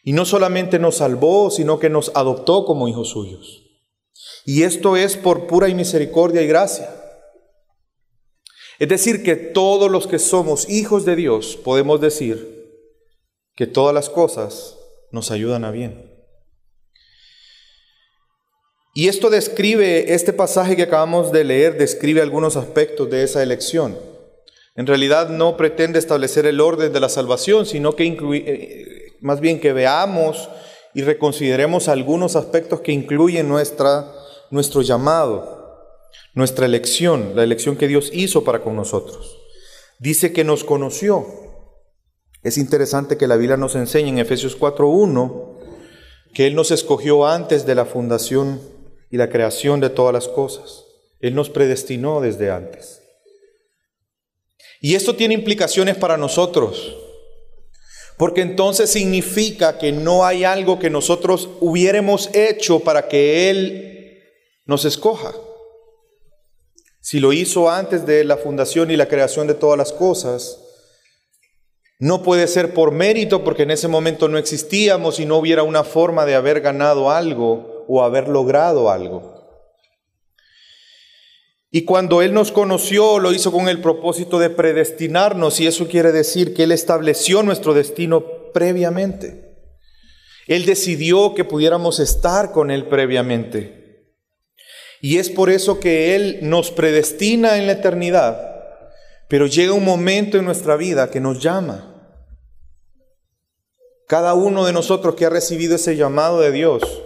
y 0.04 0.12
no 0.12 0.24
solamente 0.24 0.78
nos 0.78 0.96
salvó, 0.96 1.50
sino 1.50 1.78
que 1.78 1.88
nos 1.88 2.12
adoptó 2.14 2.64
como 2.64 2.88
hijos 2.88 3.08
suyos. 3.10 3.62
Y 4.44 4.64
esto 4.64 4.96
es 4.96 5.16
por 5.16 5.46
pura 5.46 5.68
y 5.68 5.74
misericordia 5.74 6.42
y 6.42 6.46
gracia. 6.46 7.01
Es 8.82 8.88
decir, 8.88 9.22
que 9.22 9.36
todos 9.36 9.88
los 9.88 10.08
que 10.08 10.18
somos 10.18 10.68
hijos 10.68 11.04
de 11.04 11.14
Dios 11.14 11.56
podemos 11.56 12.00
decir 12.00 12.66
que 13.54 13.68
todas 13.68 13.94
las 13.94 14.10
cosas 14.10 14.76
nos 15.12 15.30
ayudan 15.30 15.64
a 15.64 15.70
bien. 15.70 16.10
Y 18.92 19.06
esto 19.06 19.30
describe, 19.30 20.12
este 20.12 20.32
pasaje 20.32 20.74
que 20.74 20.82
acabamos 20.82 21.30
de 21.30 21.44
leer, 21.44 21.78
describe 21.78 22.22
algunos 22.22 22.56
aspectos 22.56 23.08
de 23.08 23.22
esa 23.22 23.40
elección. 23.44 23.96
En 24.74 24.88
realidad 24.88 25.28
no 25.28 25.56
pretende 25.56 26.00
establecer 26.00 26.44
el 26.46 26.60
orden 26.60 26.92
de 26.92 26.98
la 26.98 27.08
salvación, 27.08 27.66
sino 27.66 27.94
que 27.94 28.02
incluye, 28.02 28.42
eh, 28.48 29.12
más 29.20 29.38
bien 29.38 29.60
que 29.60 29.72
veamos 29.72 30.48
y 30.92 31.02
reconsideremos 31.02 31.86
algunos 31.86 32.34
aspectos 32.34 32.80
que 32.80 32.90
incluyen 32.90 33.48
nuestra, 33.48 34.12
nuestro 34.50 34.82
llamado 34.82 35.61
nuestra 36.34 36.66
elección, 36.66 37.32
la 37.34 37.44
elección 37.44 37.76
que 37.76 37.88
Dios 37.88 38.10
hizo 38.12 38.44
para 38.44 38.62
con 38.62 38.76
nosotros. 38.76 39.38
Dice 39.98 40.32
que 40.32 40.44
nos 40.44 40.64
conoció. 40.64 41.26
Es 42.42 42.58
interesante 42.58 43.16
que 43.16 43.28
la 43.28 43.36
Biblia 43.36 43.56
nos 43.56 43.76
enseñe 43.76 44.08
en 44.08 44.18
Efesios 44.18 44.58
4.1 44.58 45.52
que 46.34 46.46
Él 46.46 46.54
nos 46.54 46.70
escogió 46.70 47.26
antes 47.26 47.66
de 47.66 47.74
la 47.74 47.84
fundación 47.84 48.60
y 49.10 49.16
la 49.16 49.28
creación 49.28 49.80
de 49.80 49.90
todas 49.90 50.12
las 50.12 50.28
cosas. 50.28 50.84
Él 51.20 51.34
nos 51.34 51.50
predestinó 51.50 52.20
desde 52.20 52.50
antes. 52.50 53.00
Y 54.80 54.94
esto 54.96 55.14
tiene 55.14 55.34
implicaciones 55.34 55.96
para 55.96 56.16
nosotros, 56.16 56.96
porque 58.16 58.40
entonces 58.40 58.90
significa 58.90 59.78
que 59.78 59.92
no 59.92 60.24
hay 60.24 60.42
algo 60.42 60.80
que 60.80 60.90
nosotros 60.90 61.48
hubiéramos 61.60 62.30
hecho 62.34 62.80
para 62.80 63.06
que 63.06 63.48
Él 63.50 64.22
nos 64.66 64.84
escoja. 64.84 65.32
Si 67.02 67.20
lo 67.20 67.34
hizo 67.34 67.68
antes 67.68 68.06
de 68.06 68.24
la 68.24 68.38
fundación 68.38 68.90
y 68.90 68.96
la 68.96 69.08
creación 69.08 69.46
de 69.46 69.54
todas 69.54 69.76
las 69.76 69.92
cosas, 69.92 70.58
No 72.04 72.24
puede 72.24 72.48
ser 72.48 72.74
por 72.74 72.90
mérito 72.90 73.44
porque 73.44 73.62
en 73.62 73.70
ese 73.70 73.86
momento 73.86 74.26
no 74.26 74.36
existíamos 74.36 75.20
y 75.20 75.24
no 75.24 75.36
hubiera 75.36 75.62
una 75.62 75.84
forma 75.84 76.26
de 76.26 76.34
haber 76.34 76.60
ganado 76.60 77.12
algo 77.12 77.84
o 77.86 78.02
haber 78.02 78.26
logrado 78.26 78.90
algo. 78.90 79.32
Y 81.70 81.84
cuando 81.84 82.20
Él 82.20 82.34
nos 82.34 82.50
conoció, 82.50 83.20
lo 83.20 83.32
hizo 83.32 83.52
con 83.52 83.68
el 83.68 83.80
propósito 83.80 84.40
de 84.40 84.50
predestinarnos 84.50 85.60
y 85.60 85.68
eso 85.68 85.86
quiere 85.86 86.10
decir 86.10 86.54
que 86.54 86.64
Él 86.64 86.72
estableció 86.72 87.44
nuestro 87.44 87.72
destino 87.72 88.24
previamente. 88.52 89.54
Él 90.48 90.66
decidió 90.66 91.36
que 91.36 91.44
pudiéramos 91.44 92.00
estar 92.00 92.50
con 92.50 92.72
Él 92.72 92.86
previamente. 92.88 93.81
Y 95.04 95.18
es 95.18 95.30
por 95.30 95.50
eso 95.50 95.80
que 95.80 96.14
Él 96.14 96.38
nos 96.42 96.70
predestina 96.70 97.58
en 97.58 97.66
la 97.66 97.72
eternidad, 97.72 98.54
pero 99.28 99.48
llega 99.48 99.72
un 99.72 99.84
momento 99.84 100.38
en 100.38 100.44
nuestra 100.44 100.76
vida 100.76 101.10
que 101.10 101.20
nos 101.20 101.42
llama. 101.42 102.16
Cada 104.06 104.34
uno 104.34 104.64
de 104.64 104.72
nosotros 104.72 105.16
que 105.16 105.26
ha 105.26 105.30
recibido 105.30 105.74
ese 105.74 105.96
llamado 105.96 106.40
de 106.40 106.52
Dios, 106.52 107.02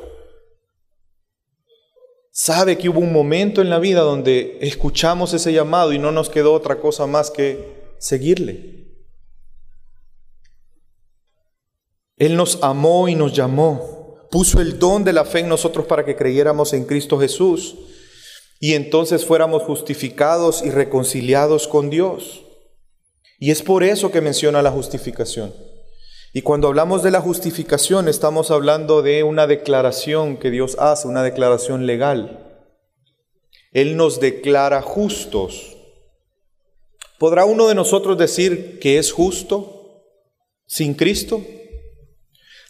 sabe 2.31 2.77
que 2.77 2.91
hubo 2.91 3.01
un 3.01 3.15
momento 3.15 3.63
en 3.63 3.71
la 3.71 3.79
vida 3.79 4.03
donde 4.03 4.59
escuchamos 4.61 5.33
ese 5.33 5.55
llamado 5.55 5.95
y 5.95 5.99
no 5.99 6.13
nos 6.13 6.29
quedó 6.29 6.53
otra 6.53 6.79
cosa 6.79 7.07
más 7.07 7.31
que 7.31 7.95
seguirle. 7.97 8.77
Él 12.19 12.37
nos 12.37 12.63
amó 12.63 13.09
y 13.09 13.15
nos 13.15 13.33
llamó, 13.33 13.96
puso 14.31 14.61
el 14.61 14.79
don 14.79 15.05
de 15.05 15.13
la 15.13 15.25
fe 15.25 15.41
en 15.41 15.49
nosotros 15.49 15.87
para 15.87 16.05
que 16.05 16.17
creyéramos 16.17 16.73
en 16.73 16.85
Cristo 16.85 17.19
Jesús 17.19 17.77
y 18.59 18.75
entonces 18.75 19.25
fuéramos 19.25 19.63
justificados 19.63 20.63
y 20.63 20.71
reconciliados 20.71 21.69
con 21.69 21.91
Dios. 21.91 22.43
Y 23.39 23.51
es 23.51 23.63
por 23.63 23.85
eso 23.85 24.11
que 24.11 24.21
menciona 24.21 24.63
la 24.63 24.71
justificación. 24.71 25.55
Y 26.33 26.43
cuando 26.43 26.69
hablamos 26.69 27.03
de 27.03 27.11
la 27.11 27.21
justificación 27.21 28.09
estamos 28.09 28.51
hablando 28.51 29.03
de 29.03 29.23
una 29.23 29.47
declaración 29.47 30.37
que 30.37 30.51
Dios 30.51 30.77
hace, 30.79 31.09
una 31.09 31.23
declaración 31.23 31.87
legal. 31.87 32.63
Él 33.73 33.97
nos 33.97 34.21
declara 34.21 34.83
justos. 34.83 35.77
¿Podrá 37.19 37.45
uno 37.45 37.69
de 37.69 37.75
nosotros 37.75 38.19
decir 38.19 38.79
que 38.79 38.99
es 38.99 39.13
justo 39.13 40.05
sin 40.67 40.95
Cristo? 40.95 41.43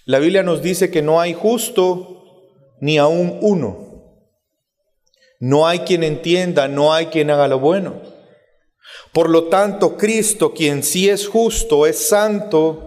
La 0.06 0.20
Biblia 0.20 0.42
nos 0.42 0.62
dice 0.62 0.90
que 0.90 1.02
no 1.02 1.20
hay 1.20 1.34
justo 1.34 2.22
ni 2.80 2.96
aún 2.96 3.38
uno. 3.42 4.22
No 5.40 5.66
hay 5.66 5.80
quien 5.80 6.04
entienda, 6.04 6.68
no 6.68 6.94
hay 6.94 7.06
quien 7.06 7.28
haga 7.30 7.48
lo 7.48 7.58
bueno. 7.58 8.00
Por 9.12 9.28
lo 9.28 9.48
tanto, 9.48 9.96
Cristo, 9.96 10.54
quien 10.54 10.82
sí 10.84 11.08
es 11.08 11.26
justo, 11.26 11.86
es 11.86 12.08
santo, 12.08 12.86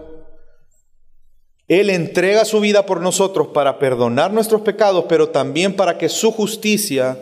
él 1.68 1.90
entrega 1.90 2.44
su 2.44 2.58
vida 2.58 2.84
por 2.84 3.00
nosotros 3.00 3.48
para 3.48 3.78
perdonar 3.78 4.32
nuestros 4.32 4.62
pecados, 4.62 5.04
pero 5.08 5.28
también 5.28 5.76
para 5.76 5.98
que 5.98 6.08
su 6.08 6.32
justicia 6.32 7.16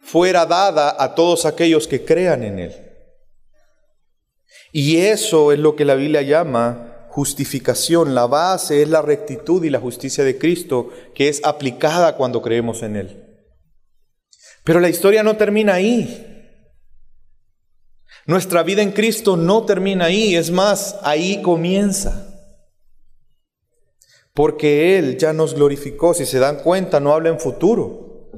fuera 0.00 0.46
dada 0.46 0.96
a 0.98 1.14
todos 1.14 1.44
aquellos 1.44 1.86
que 1.86 2.02
crean 2.02 2.44
en 2.44 2.60
Él. 2.60 2.72
Y 4.72 4.98
eso 4.98 5.52
es 5.52 5.58
lo 5.58 5.76
que 5.76 5.84
la 5.84 5.96
Biblia 5.96 6.22
llama 6.22 6.87
justificación. 7.18 8.14
La 8.14 8.28
base 8.28 8.80
es 8.80 8.88
la 8.88 9.02
rectitud 9.02 9.64
y 9.64 9.70
la 9.70 9.80
justicia 9.80 10.22
de 10.22 10.38
Cristo 10.38 10.90
que 11.16 11.28
es 11.28 11.44
aplicada 11.44 12.14
cuando 12.14 12.40
creemos 12.42 12.84
en 12.84 12.94
Él. 12.94 13.24
Pero 14.62 14.78
la 14.78 14.88
historia 14.88 15.24
no 15.24 15.36
termina 15.36 15.74
ahí. 15.74 16.54
Nuestra 18.24 18.62
vida 18.62 18.82
en 18.82 18.92
Cristo 18.92 19.36
no 19.36 19.64
termina 19.64 20.04
ahí, 20.04 20.36
es 20.36 20.52
más, 20.52 20.96
ahí 21.02 21.42
comienza 21.42 22.24
porque 24.32 24.96
Él 24.96 25.18
ya 25.18 25.32
nos 25.32 25.54
glorificó. 25.54 26.14
Si 26.14 26.24
se 26.24 26.38
dan 26.38 26.60
cuenta, 26.62 27.00
no 27.00 27.12
habla 27.12 27.30
en 27.30 27.40
futuro. 27.40 28.30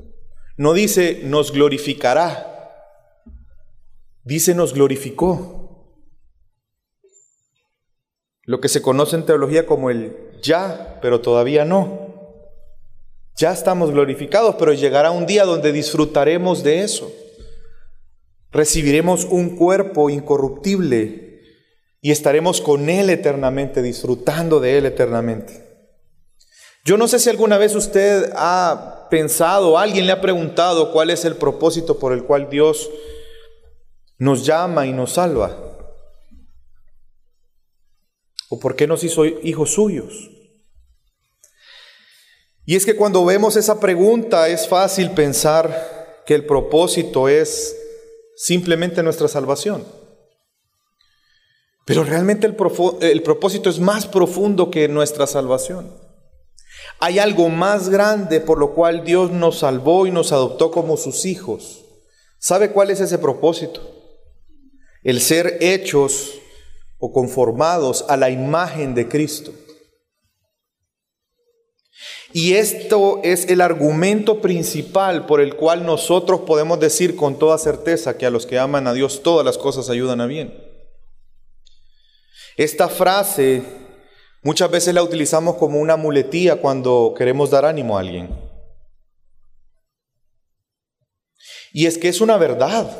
No 0.56 0.72
dice 0.72 1.20
nos 1.24 1.52
glorificará, 1.52 2.46
dice 4.24 4.54
nos 4.54 4.72
glorificó. 4.72 5.59
Lo 8.50 8.60
que 8.60 8.68
se 8.68 8.82
conoce 8.82 9.14
en 9.14 9.24
teología 9.24 9.64
como 9.64 9.90
el 9.90 10.16
ya, 10.42 10.98
pero 11.00 11.20
todavía 11.20 11.64
no. 11.64 12.34
Ya 13.36 13.52
estamos 13.52 13.92
glorificados, 13.92 14.56
pero 14.58 14.72
llegará 14.72 15.12
un 15.12 15.24
día 15.24 15.44
donde 15.44 15.70
disfrutaremos 15.70 16.64
de 16.64 16.82
eso. 16.82 17.12
Recibiremos 18.50 19.24
un 19.24 19.54
cuerpo 19.54 20.10
incorruptible 20.10 21.42
y 22.00 22.10
estaremos 22.10 22.60
con 22.60 22.90
Él 22.90 23.10
eternamente, 23.10 23.82
disfrutando 23.82 24.58
de 24.58 24.78
Él 24.78 24.86
eternamente. 24.86 25.86
Yo 26.84 26.96
no 26.96 27.06
sé 27.06 27.20
si 27.20 27.30
alguna 27.30 27.56
vez 27.56 27.76
usted 27.76 28.32
ha 28.34 29.06
pensado, 29.10 29.78
alguien 29.78 30.06
le 30.06 30.12
ha 30.12 30.20
preguntado 30.20 30.90
cuál 30.90 31.10
es 31.10 31.24
el 31.24 31.36
propósito 31.36 32.00
por 32.00 32.12
el 32.12 32.24
cual 32.24 32.50
Dios 32.50 32.90
nos 34.18 34.44
llama 34.44 34.88
y 34.88 34.92
nos 34.92 35.12
salva. 35.12 35.70
¿O 38.50 38.58
por 38.58 38.74
qué 38.74 38.88
nos 38.88 39.04
hizo 39.04 39.24
hijos 39.24 39.72
suyos? 39.72 40.28
Y 42.66 42.74
es 42.74 42.84
que 42.84 42.96
cuando 42.96 43.24
vemos 43.24 43.56
esa 43.56 43.78
pregunta 43.78 44.48
es 44.48 44.66
fácil 44.66 45.12
pensar 45.12 46.22
que 46.26 46.34
el 46.34 46.44
propósito 46.44 47.28
es 47.28 47.76
simplemente 48.36 49.04
nuestra 49.04 49.28
salvación. 49.28 49.84
Pero 51.86 52.02
realmente 52.02 52.48
el, 52.48 52.56
el 53.02 53.22
propósito 53.22 53.70
es 53.70 53.78
más 53.78 54.06
profundo 54.06 54.68
que 54.68 54.88
nuestra 54.88 55.28
salvación. 55.28 55.94
Hay 56.98 57.20
algo 57.20 57.48
más 57.50 57.88
grande 57.88 58.40
por 58.40 58.58
lo 58.58 58.74
cual 58.74 59.04
Dios 59.04 59.30
nos 59.30 59.60
salvó 59.60 60.08
y 60.08 60.10
nos 60.10 60.32
adoptó 60.32 60.72
como 60.72 60.96
sus 60.96 61.24
hijos. 61.24 61.84
¿Sabe 62.40 62.72
cuál 62.72 62.90
es 62.90 63.00
ese 63.00 63.18
propósito? 63.18 63.80
El 65.04 65.20
ser 65.20 65.58
hechos 65.60 66.39
o 67.00 67.12
conformados 67.12 68.04
a 68.08 68.16
la 68.16 68.30
imagen 68.30 68.94
de 68.94 69.08
Cristo. 69.08 69.52
Y 72.32 72.52
esto 72.52 73.20
es 73.24 73.48
el 73.48 73.60
argumento 73.60 74.40
principal 74.40 75.26
por 75.26 75.40
el 75.40 75.56
cual 75.56 75.84
nosotros 75.84 76.42
podemos 76.42 76.78
decir 76.78 77.16
con 77.16 77.36
toda 77.36 77.58
certeza 77.58 78.16
que 78.16 78.26
a 78.26 78.30
los 78.30 78.46
que 78.46 78.60
aman 78.60 78.86
a 78.86 78.92
Dios 78.92 79.24
todas 79.24 79.44
las 79.44 79.58
cosas 79.58 79.90
ayudan 79.90 80.20
a 80.20 80.26
bien. 80.26 80.54
Esta 82.56 82.88
frase 82.88 83.64
Muchas 84.42 84.70
veces 84.70 84.94
la 84.94 85.02
utilizamos 85.02 85.56
como 85.56 85.78
una 85.78 85.96
muletía 85.96 86.56
cuando 86.56 87.14
queremos 87.16 87.50
dar 87.50 87.66
ánimo 87.66 87.96
a 87.96 88.00
alguien. 88.00 88.30
Y 91.72 91.86
es 91.86 91.98
que 91.98 92.08
es 92.08 92.20
una 92.20 92.38
verdad, 92.38 92.90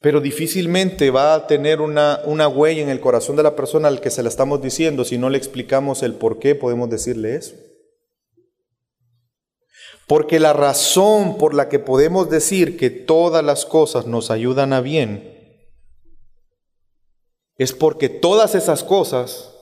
pero 0.00 0.20
difícilmente 0.20 1.10
va 1.10 1.34
a 1.34 1.46
tener 1.46 1.80
una, 1.80 2.20
una 2.24 2.46
huella 2.46 2.82
en 2.82 2.88
el 2.88 3.00
corazón 3.00 3.36
de 3.36 3.42
la 3.42 3.56
persona 3.56 3.88
al 3.88 4.00
que 4.00 4.10
se 4.10 4.22
la 4.22 4.28
estamos 4.28 4.62
diciendo 4.62 5.04
si 5.04 5.18
no 5.18 5.28
le 5.28 5.38
explicamos 5.38 6.02
el 6.02 6.14
por 6.14 6.38
qué 6.38 6.54
podemos 6.54 6.88
decirle 6.88 7.34
eso. 7.34 7.54
Porque 10.06 10.40
la 10.40 10.52
razón 10.52 11.36
por 11.36 11.52
la 11.52 11.68
que 11.68 11.78
podemos 11.78 12.30
decir 12.30 12.78
que 12.78 12.90
todas 12.90 13.44
las 13.44 13.66
cosas 13.66 14.06
nos 14.06 14.30
ayudan 14.30 14.72
a 14.72 14.80
bien 14.80 15.36
es 17.56 17.72
porque 17.72 18.08
todas 18.08 18.54
esas 18.54 18.84
cosas 18.84 19.52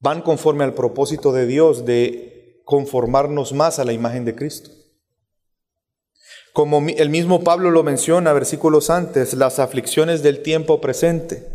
van 0.00 0.20
conforme 0.20 0.64
al 0.64 0.74
propósito 0.74 1.32
de 1.32 1.46
Dios 1.46 1.86
de 1.86 2.60
conformarnos 2.64 3.52
más 3.52 3.78
a 3.78 3.84
la 3.84 3.92
imagen 3.92 4.24
de 4.24 4.34
Cristo. 4.34 4.70
Como 6.58 6.84
el 6.88 7.08
mismo 7.08 7.44
Pablo 7.44 7.70
lo 7.70 7.84
menciona 7.84 8.32
versículos 8.32 8.90
antes, 8.90 9.34
las 9.34 9.60
aflicciones 9.60 10.24
del 10.24 10.42
tiempo 10.42 10.80
presente. 10.80 11.46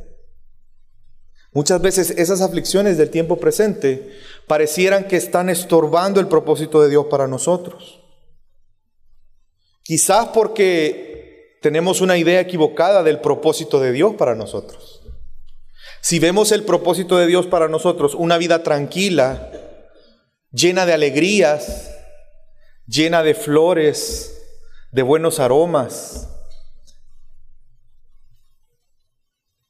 Muchas 1.51 1.81
veces 1.81 2.12
esas 2.12 2.39
aflicciones 2.39 2.98
del 2.98 3.10
tiempo 3.10 3.36
presente 3.36 4.13
parecieran 4.48 5.10
que 5.10 5.17
están 5.17 5.50
estorbando 5.50 6.22
el 6.22 6.29
propósito 6.29 6.81
de 6.81 6.88
Dios 6.88 7.07
para 7.07 7.27
nosotros. 7.27 8.00
Quizás 9.81 10.29
porque 10.29 11.57
tenemos 11.62 12.00
una 12.00 12.15
idea 12.15 12.39
equivocada 12.39 13.03
del 13.03 13.19
propósito 13.19 13.81
de 13.81 13.91
Dios 13.91 14.15
para 14.15 14.36
nosotros. 14.36 15.01
Si 16.00 16.19
vemos 16.19 16.53
el 16.53 16.63
propósito 16.63 17.17
de 17.17 17.27
Dios 17.27 17.45
para 17.45 17.67
nosotros, 17.67 18.15
una 18.15 18.38
vida 18.38 18.63
tranquila, 18.63 19.51
llena 20.53 20.86
de 20.86 20.93
alegrías, 20.93 21.93
llena 22.88 23.22
de 23.22 23.36
flores, 23.36 24.39
de 24.93 25.01
buenos 25.01 25.39
aromas, 25.39 26.29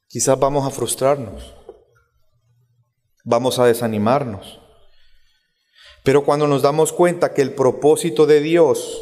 quizás 0.10 0.38
vamos 0.38 0.68
a 0.68 0.70
frustrarnos, 0.70 1.54
vamos 3.24 3.58
a 3.58 3.66
desanimarnos. 3.66 4.60
Pero 6.04 6.26
cuando 6.26 6.46
nos 6.46 6.62
damos 6.62 6.92
cuenta 6.92 7.34
que 7.34 7.42
el 7.42 7.54
propósito 7.54 8.26
de 8.26 8.42
Dios 8.42 9.02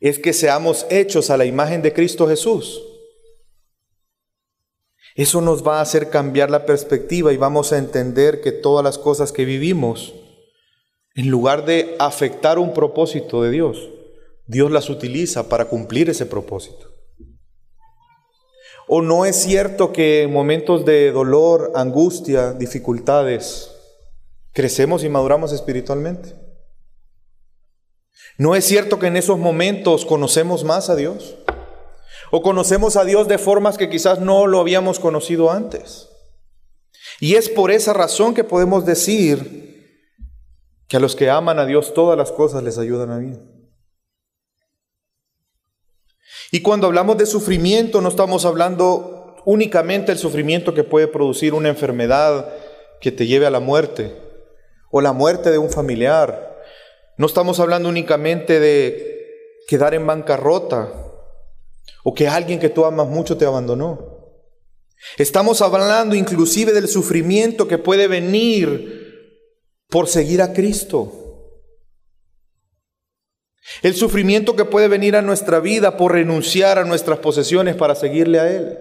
es 0.00 0.18
que 0.18 0.34
seamos 0.34 0.84
hechos 0.90 1.30
a 1.30 1.38
la 1.38 1.46
imagen 1.46 1.80
de 1.80 1.92
Cristo 1.92 2.28
Jesús, 2.28 2.82
Eso 5.14 5.42
nos 5.42 5.66
va 5.66 5.78
a 5.78 5.82
hacer 5.82 6.08
cambiar 6.08 6.50
la 6.50 6.64
perspectiva 6.64 7.34
y 7.34 7.36
vamos 7.36 7.70
a 7.72 7.76
entender 7.76 8.40
que 8.40 8.50
todas 8.50 8.82
las 8.82 8.96
cosas 8.96 9.30
que 9.30 9.44
vivimos, 9.44 10.14
en 11.14 11.28
lugar 11.28 11.66
de 11.66 11.96
afectar 11.98 12.58
un 12.58 12.72
propósito 12.72 13.42
de 13.42 13.50
Dios, 13.50 13.90
Dios 14.52 14.70
las 14.70 14.90
utiliza 14.90 15.48
para 15.48 15.64
cumplir 15.64 16.10
ese 16.10 16.26
propósito. 16.26 16.92
¿O 18.86 19.00
no 19.00 19.24
es 19.24 19.36
cierto 19.36 19.94
que 19.94 20.24
en 20.24 20.32
momentos 20.32 20.84
de 20.84 21.10
dolor, 21.10 21.72
angustia, 21.74 22.52
dificultades, 22.52 23.70
crecemos 24.52 25.04
y 25.04 25.08
maduramos 25.08 25.54
espiritualmente? 25.54 26.34
¿No 28.36 28.54
es 28.54 28.66
cierto 28.66 28.98
que 28.98 29.06
en 29.06 29.16
esos 29.16 29.38
momentos 29.38 30.04
conocemos 30.04 30.64
más 30.64 30.90
a 30.90 30.96
Dios? 30.96 31.38
¿O 32.30 32.42
conocemos 32.42 32.96
a 32.96 33.06
Dios 33.06 33.28
de 33.28 33.38
formas 33.38 33.78
que 33.78 33.88
quizás 33.88 34.20
no 34.20 34.46
lo 34.46 34.60
habíamos 34.60 35.00
conocido 35.00 35.50
antes? 35.50 36.10
Y 37.20 37.36
es 37.36 37.48
por 37.48 37.70
esa 37.70 37.94
razón 37.94 38.34
que 38.34 38.44
podemos 38.44 38.84
decir 38.84 40.10
que 40.88 40.98
a 40.98 41.00
los 41.00 41.16
que 41.16 41.30
aman 41.30 41.58
a 41.58 41.64
Dios 41.64 41.94
todas 41.94 42.18
las 42.18 42.30
cosas 42.30 42.62
les 42.62 42.76
ayudan 42.76 43.10
a 43.12 43.16
bien. 43.16 43.51
Y 46.52 46.60
cuando 46.60 46.86
hablamos 46.86 47.16
de 47.16 47.26
sufrimiento 47.26 48.00
no 48.00 48.08
estamos 48.08 48.44
hablando 48.44 49.34
únicamente 49.44 50.12
del 50.12 50.18
sufrimiento 50.18 50.74
que 50.74 50.84
puede 50.84 51.08
producir 51.08 51.54
una 51.54 51.70
enfermedad 51.70 52.52
que 53.00 53.10
te 53.10 53.26
lleve 53.26 53.46
a 53.46 53.50
la 53.50 53.58
muerte 53.58 54.14
o 54.90 55.00
la 55.00 55.12
muerte 55.12 55.50
de 55.50 55.58
un 55.58 55.70
familiar 55.70 56.52
no 57.16 57.26
estamos 57.26 57.58
hablando 57.60 57.88
únicamente 57.88 58.60
de 58.60 59.62
quedar 59.66 59.94
en 59.94 60.06
bancarrota 60.06 60.92
o 62.04 62.14
que 62.14 62.28
alguien 62.28 62.58
que 62.58 62.68
tú 62.68 62.84
amas 62.84 63.06
mucho 63.06 63.36
te 63.36 63.46
abandonó. 63.46 64.42
Estamos 65.18 65.62
hablando 65.62 66.14
inclusive 66.14 66.72
del 66.72 66.88
sufrimiento 66.88 67.68
que 67.68 67.78
puede 67.78 68.08
venir 68.08 69.78
por 69.88 70.08
seguir 70.08 70.42
a 70.42 70.52
Cristo. 70.52 71.21
El 73.82 73.94
sufrimiento 73.94 74.56
que 74.56 74.64
puede 74.64 74.88
venir 74.88 75.16
a 75.16 75.22
nuestra 75.22 75.60
vida 75.60 75.96
por 75.96 76.12
renunciar 76.12 76.78
a 76.78 76.84
nuestras 76.84 77.20
posesiones 77.20 77.76
para 77.76 77.94
seguirle 77.94 78.40
a 78.40 78.50
Él. 78.50 78.78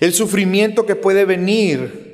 El 0.00 0.12
sufrimiento 0.12 0.86
que 0.86 0.94
puede 0.94 1.24
venir 1.24 2.08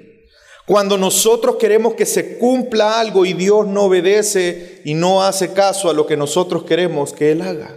cuando 0.66 0.96
nosotros 0.96 1.56
queremos 1.56 1.94
que 1.94 2.06
se 2.06 2.38
cumpla 2.38 2.98
algo 2.98 3.26
y 3.26 3.34
Dios 3.34 3.66
no 3.66 3.84
obedece 3.84 4.80
y 4.84 4.94
no 4.94 5.22
hace 5.22 5.52
caso 5.52 5.90
a 5.90 5.92
lo 5.92 6.06
que 6.06 6.16
nosotros 6.16 6.64
queremos 6.64 7.12
que 7.12 7.32
Él 7.32 7.42
haga. 7.42 7.76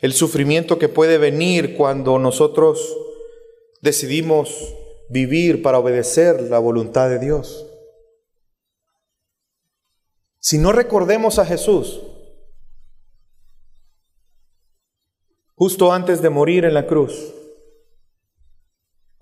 El 0.00 0.14
sufrimiento 0.14 0.78
que 0.78 0.88
puede 0.88 1.18
venir 1.18 1.76
cuando 1.76 2.18
nosotros 2.18 2.96
decidimos 3.82 4.74
vivir 5.08 5.62
para 5.62 5.78
obedecer 5.78 6.40
la 6.42 6.58
voluntad 6.58 7.08
de 7.08 7.20
Dios. 7.20 7.66
Si 10.42 10.58
no 10.58 10.72
recordemos 10.72 11.38
a 11.38 11.46
Jesús, 11.46 12.02
justo 15.54 15.90
antes 15.90 16.20
de 16.20 16.28
morir 16.28 16.66
en 16.66 16.74
la 16.74 16.86
cruz, 16.86 17.32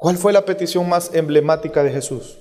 ¿Cuál 0.00 0.16
fue 0.16 0.32
la 0.32 0.46
petición 0.46 0.88
más 0.88 1.12
emblemática 1.12 1.82
de 1.82 1.92
Jesús? 1.92 2.38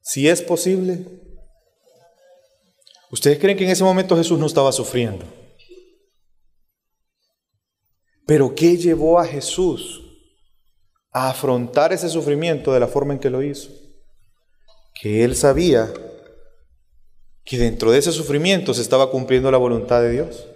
Si 0.00 0.28
es 0.28 0.40
posible. 0.40 1.04
¿Ustedes 3.10 3.40
creen 3.40 3.58
que 3.58 3.64
en 3.64 3.70
ese 3.70 3.82
momento 3.82 4.16
Jesús 4.16 4.38
no 4.38 4.46
estaba 4.46 4.70
sufriendo? 4.70 5.26
Pero 8.24 8.54
¿qué 8.54 8.76
llevó 8.76 9.18
a 9.18 9.26
Jesús 9.26 10.00
a 11.10 11.30
afrontar 11.30 11.92
ese 11.92 12.08
sufrimiento 12.08 12.72
de 12.72 12.78
la 12.78 12.86
forma 12.86 13.14
en 13.14 13.18
que 13.18 13.30
lo 13.30 13.42
hizo? 13.42 13.68
Que 14.94 15.24
él 15.24 15.36
sabía 15.36 15.92
que 17.44 17.58
dentro 17.58 17.90
de 17.90 17.98
ese 17.98 18.12
sufrimiento 18.12 18.72
se 18.72 18.82
estaba 18.82 19.10
cumpliendo 19.10 19.50
la 19.50 19.58
voluntad 19.58 20.00
de 20.00 20.10
Dios. 20.10 20.46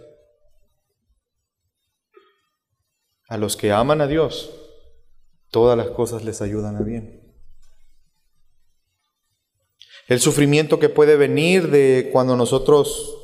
A 3.28 3.36
los 3.36 3.56
que 3.56 3.72
aman 3.72 4.00
a 4.00 4.06
Dios, 4.06 4.50
todas 5.50 5.76
las 5.76 5.88
cosas 5.90 6.24
les 6.24 6.40
ayudan 6.40 6.76
a 6.76 6.80
bien. 6.80 7.18
El 10.06 10.20
sufrimiento 10.20 10.78
que 10.78 10.88
puede 10.88 11.16
venir 11.16 11.70
de 11.70 12.08
cuando 12.10 12.34
nosotros 12.34 13.14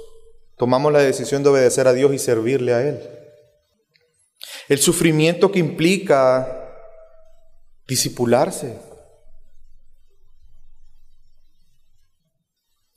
tomamos 0.58 0.92
la 0.92 0.98
decisión 0.98 1.42
de 1.42 1.48
obedecer 1.48 1.88
a 1.88 1.94
Dios 1.94 2.12
y 2.12 2.18
servirle 2.18 2.74
a 2.74 2.82
Él. 2.86 3.00
El 4.68 4.78
sufrimiento 4.78 5.50
que 5.50 5.58
implica 5.58 6.60
disipularse, 7.86 8.78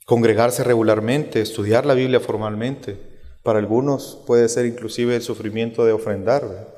congregarse 0.07 0.63
regularmente, 0.63 1.41
estudiar 1.41 1.85
la 1.85 1.93
Biblia 1.93 2.21
formalmente. 2.21 2.97
Para 3.43 3.59
algunos 3.59 4.23
puede 4.25 4.47
ser 4.47 4.65
inclusive 4.65 5.17
el 5.17 5.21
sufrimiento 5.21 5.83
de 5.85 5.91
ofrendar. 5.91 6.73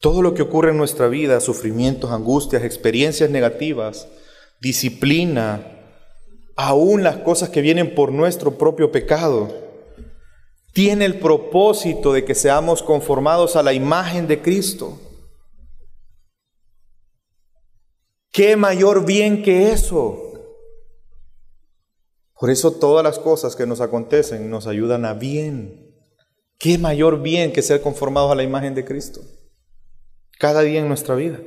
Todo 0.00 0.20
lo 0.20 0.34
que 0.34 0.42
ocurre 0.42 0.72
en 0.72 0.78
nuestra 0.78 1.06
vida, 1.06 1.38
sufrimientos, 1.38 2.10
angustias, 2.10 2.64
experiencias 2.64 3.30
negativas, 3.30 4.08
disciplina, 4.60 5.64
aún 6.56 7.04
las 7.04 7.18
cosas 7.18 7.50
que 7.50 7.60
vienen 7.60 7.94
por 7.94 8.10
nuestro 8.10 8.58
propio 8.58 8.90
pecado, 8.90 9.48
tiene 10.72 11.04
el 11.04 11.20
propósito 11.20 12.12
de 12.12 12.24
que 12.24 12.34
seamos 12.34 12.82
conformados 12.82 13.54
a 13.54 13.62
la 13.62 13.72
imagen 13.72 14.26
de 14.26 14.42
Cristo. 14.42 15.07
¿Qué 18.38 18.54
mayor 18.54 19.04
bien 19.04 19.42
que 19.42 19.72
eso? 19.72 20.16
Por 22.38 22.50
eso 22.50 22.70
todas 22.70 23.02
las 23.02 23.18
cosas 23.18 23.56
que 23.56 23.66
nos 23.66 23.80
acontecen 23.80 24.48
nos 24.48 24.68
ayudan 24.68 25.04
a 25.04 25.14
bien. 25.14 25.92
¿Qué 26.56 26.78
mayor 26.78 27.20
bien 27.20 27.52
que 27.52 27.62
ser 27.62 27.80
conformados 27.80 28.30
a 28.30 28.36
la 28.36 28.44
imagen 28.44 28.76
de 28.76 28.84
Cristo? 28.84 29.22
cada 30.38 30.60
día 30.62 30.78
en 30.78 30.86
nuestra 30.86 31.16
vida. 31.16 31.40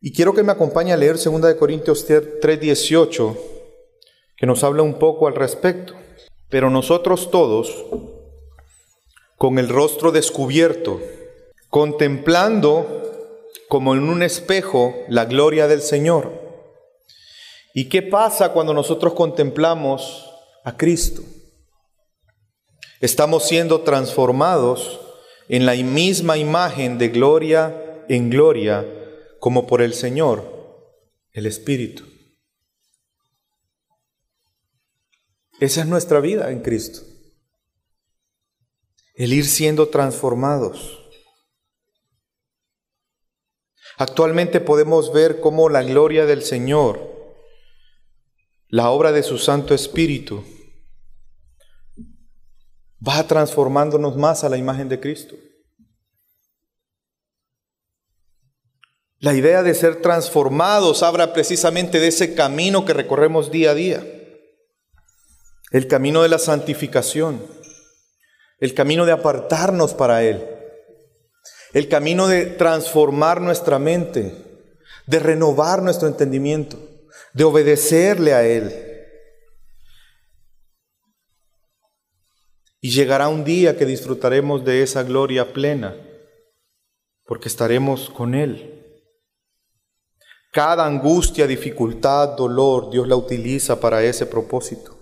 Y 0.00 0.12
quiero 0.12 0.34
que 0.34 0.44
me 0.44 0.52
acompañe 0.52 0.92
a 0.92 0.96
leer 0.96 1.16
2 1.16 1.56
Corintios 1.56 2.06
3:18, 2.06 3.36
que 4.36 4.46
nos 4.46 4.62
habla 4.62 4.84
un 4.84 5.00
poco 5.00 5.26
al 5.26 5.34
respecto. 5.34 5.94
Pero 6.48 6.70
nosotros 6.70 7.32
todos, 7.32 7.86
con 9.36 9.58
el 9.58 9.68
rostro 9.68 10.12
descubierto, 10.12 11.00
contemplando 11.70 13.04
como 13.68 13.94
en 13.94 14.08
un 14.08 14.22
espejo 14.22 14.94
la 15.08 15.24
gloria 15.24 15.66
del 15.66 15.82
Señor. 15.82 16.32
¿Y 17.74 17.88
qué 17.88 18.02
pasa 18.02 18.52
cuando 18.52 18.72
nosotros 18.72 19.14
contemplamos 19.14 20.30
a 20.64 20.76
Cristo? 20.76 21.22
Estamos 23.00 23.46
siendo 23.46 23.80
transformados 23.82 25.00
en 25.48 25.66
la 25.66 25.74
misma 25.74 26.36
imagen 26.38 26.98
de 26.98 27.08
gloria 27.08 27.80
en 28.08 28.30
gloria 28.30 28.86
como 29.40 29.66
por 29.66 29.82
el 29.82 29.94
Señor, 29.94 30.90
el 31.32 31.46
Espíritu. 31.46 32.04
Esa 35.60 35.82
es 35.82 35.86
nuestra 35.86 36.20
vida 36.20 36.50
en 36.50 36.60
Cristo. 36.60 37.00
El 39.14 39.32
ir 39.32 39.46
siendo 39.46 39.88
transformados. 39.88 41.03
Actualmente 43.96 44.60
podemos 44.60 45.12
ver 45.12 45.40
cómo 45.40 45.68
la 45.68 45.82
gloria 45.82 46.26
del 46.26 46.42
Señor, 46.42 47.12
la 48.68 48.90
obra 48.90 49.12
de 49.12 49.22
su 49.22 49.38
Santo 49.38 49.74
Espíritu, 49.74 50.44
va 53.06 53.26
transformándonos 53.26 54.16
más 54.16 54.42
a 54.44 54.48
la 54.48 54.56
imagen 54.56 54.88
de 54.88 54.98
Cristo. 54.98 55.36
La 59.20 59.32
idea 59.32 59.62
de 59.62 59.74
ser 59.74 60.02
transformados 60.02 61.02
habla 61.02 61.32
precisamente 61.32 61.98
de 62.00 62.08
ese 62.08 62.34
camino 62.34 62.84
que 62.84 62.92
recorremos 62.92 63.50
día 63.50 63.70
a 63.70 63.74
día. 63.74 64.04
El 65.70 65.88
camino 65.88 66.22
de 66.22 66.28
la 66.28 66.38
santificación. 66.38 67.42
El 68.58 68.74
camino 68.74 69.06
de 69.06 69.12
apartarnos 69.12 69.94
para 69.94 70.22
Él. 70.24 70.53
El 71.74 71.88
camino 71.88 72.28
de 72.28 72.46
transformar 72.46 73.40
nuestra 73.40 73.80
mente. 73.80 74.32
De 75.06 75.18
renovar 75.18 75.82
nuestro 75.82 76.06
entendimiento. 76.08 76.78
De 77.34 77.42
obedecerle 77.42 78.32
a 78.32 78.46
Él. 78.46 78.72
Y 82.80 82.90
llegará 82.90 83.28
un 83.28 83.44
día 83.44 83.76
que 83.76 83.86
disfrutaremos 83.86 84.64
de 84.64 84.82
esa 84.82 85.02
gloria 85.02 85.52
plena. 85.52 85.96
Porque 87.24 87.48
estaremos 87.48 88.08
con 88.08 88.34
Él. 88.36 88.70
Cada 90.52 90.86
angustia, 90.86 91.48
dificultad, 91.48 92.36
dolor, 92.36 92.90
Dios 92.90 93.08
la 93.08 93.16
utiliza 93.16 93.80
para 93.80 94.04
ese 94.04 94.26
propósito. 94.26 94.93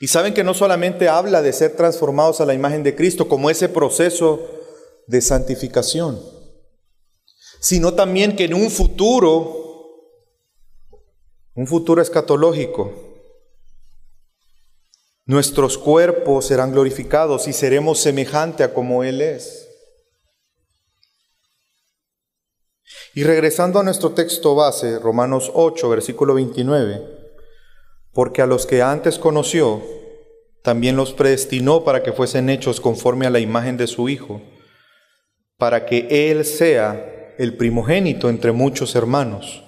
Y 0.00 0.08
saben 0.08 0.34
que 0.34 0.44
no 0.44 0.52
solamente 0.52 1.08
habla 1.08 1.40
de 1.42 1.52
ser 1.52 1.74
transformados 1.74 2.40
a 2.40 2.46
la 2.46 2.54
imagen 2.54 2.82
de 2.82 2.94
Cristo 2.94 3.28
como 3.28 3.48
ese 3.48 3.68
proceso 3.68 4.40
de 5.06 5.20
santificación, 5.20 6.20
sino 7.60 7.94
también 7.94 8.36
que 8.36 8.44
en 8.44 8.54
un 8.54 8.70
futuro, 8.70 9.64
un 11.54 11.66
futuro 11.66 12.02
escatológico, 12.02 12.92
nuestros 15.24 15.78
cuerpos 15.78 16.46
serán 16.46 16.72
glorificados 16.72 17.48
y 17.48 17.52
seremos 17.52 17.98
semejante 17.98 18.62
a 18.62 18.74
como 18.74 19.02
Él 19.02 19.20
es. 19.20 19.66
Y 23.14 23.24
regresando 23.24 23.80
a 23.80 23.82
nuestro 23.82 24.12
texto 24.12 24.54
base, 24.54 24.98
Romanos 24.98 25.50
8, 25.54 25.88
versículo 25.88 26.34
29, 26.34 27.15
porque 28.16 28.40
a 28.40 28.46
los 28.46 28.64
que 28.64 28.80
antes 28.80 29.18
conoció, 29.18 29.82
también 30.62 30.96
los 30.96 31.12
predestinó 31.12 31.84
para 31.84 32.02
que 32.02 32.14
fuesen 32.14 32.48
hechos 32.48 32.80
conforme 32.80 33.26
a 33.26 33.30
la 33.30 33.40
imagen 33.40 33.76
de 33.76 33.86
su 33.86 34.08
Hijo, 34.08 34.40
para 35.58 35.84
que 35.84 36.30
Él 36.30 36.46
sea 36.46 37.34
el 37.36 37.58
primogénito 37.58 38.30
entre 38.30 38.52
muchos 38.52 38.94
hermanos. 38.94 39.64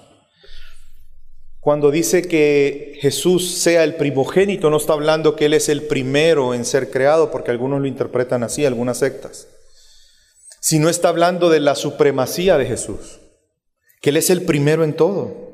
Cuando 1.59 1.91
dice 1.91 2.23
que 2.23 2.97
Jesús 2.99 3.51
sea 3.51 3.83
el 3.83 3.97
primogénito, 3.97 4.71
no 4.71 4.77
está 4.77 4.93
hablando 4.93 5.35
que 5.35 5.45
Él 5.45 5.53
es 5.53 5.69
el 5.69 5.83
primero 5.83 6.55
en 6.55 6.65
ser 6.65 6.89
creado, 6.89 7.29
porque 7.29 7.51
algunos 7.51 7.81
lo 7.81 7.85
interpretan 7.85 8.41
así, 8.41 8.65
algunas 8.65 8.97
sectas, 8.97 9.47
sino 10.59 10.89
está 10.89 11.09
hablando 11.09 11.51
de 11.51 11.59
la 11.59 11.75
supremacía 11.75 12.57
de 12.57 12.65
Jesús, 12.65 13.19
que 14.01 14.09
Él 14.09 14.17
es 14.17 14.31
el 14.31 14.41
primero 14.41 14.83
en 14.83 14.93
todo. 14.93 15.48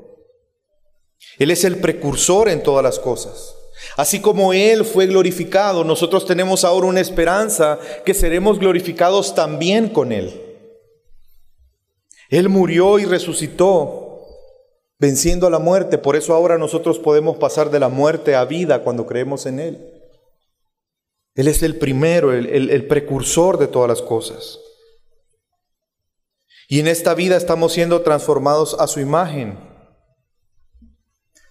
Él 1.37 1.51
es 1.51 1.63
el 1.63 1.77
precursor 1.77 2.49
en 2.49 2.63
todas 2.63 2.83
las 2.83 2.99
cosas. 2.99 3.55
Así 3.97 4.19
como 4.19 4.53
Él 4.53 4.85
fue 4.85 5.07
glorificado, 5.07 5.83
nosotros 5.83 6.25
tenemos 6.25 6.63
ahora 6.63 6.87
una 6.87 7.01
esperanza 7.01 7.79
que 8.05 8.13
seremos 8.13 8.59
glorificados 8.59 9.35
también 9.35 9.89
con 9.89 10.11
Él. 10.11 10.41
Él 12.29 12.49
murió 12.49 12.99
y 12.99 13.05
resucitó, 13.05 14.27
venciendo 14.97 15.47
a 15.47 15.49
la 15.49 15.59
muerte. 15.59 15.97
Por 15.97 16.15
eso 16.15 16.33
ahora 16.33 16.57
nosotros 16.57 16.99
podemos 16.99 17.37
pasar 17.37 17.69
de 17.69 17.79
la 17.79 17.89
muerte 17.89 18.35
a 18.35 18.45
vida 18.45 18.81
cuando 18.83 19.05
creemos 19.05 19.45
en 19.45 19.59
Él. 19.59 19.91
Él 21.35 21.47
es 21.47 21.63
el 21.63 21.77
primero, 21.77 22.33
el, 22.33 22.69
el 22.69 22.87
precursor 22.87 23.57
de 23.57 23.67
todas 23.67 23.89
las 23.89 24.01
cosas. 24.01 24.59
Y 26.67 26.79
en 26.79 26.87
esta 26.87 27.13
vida 27.13 27.35
estamos 27.35 27.73
siendo 27.73 28.01
transformados 28.01 28.75
a 28.79 28.87
su 28.87 28.99
imagen 28.99 29.64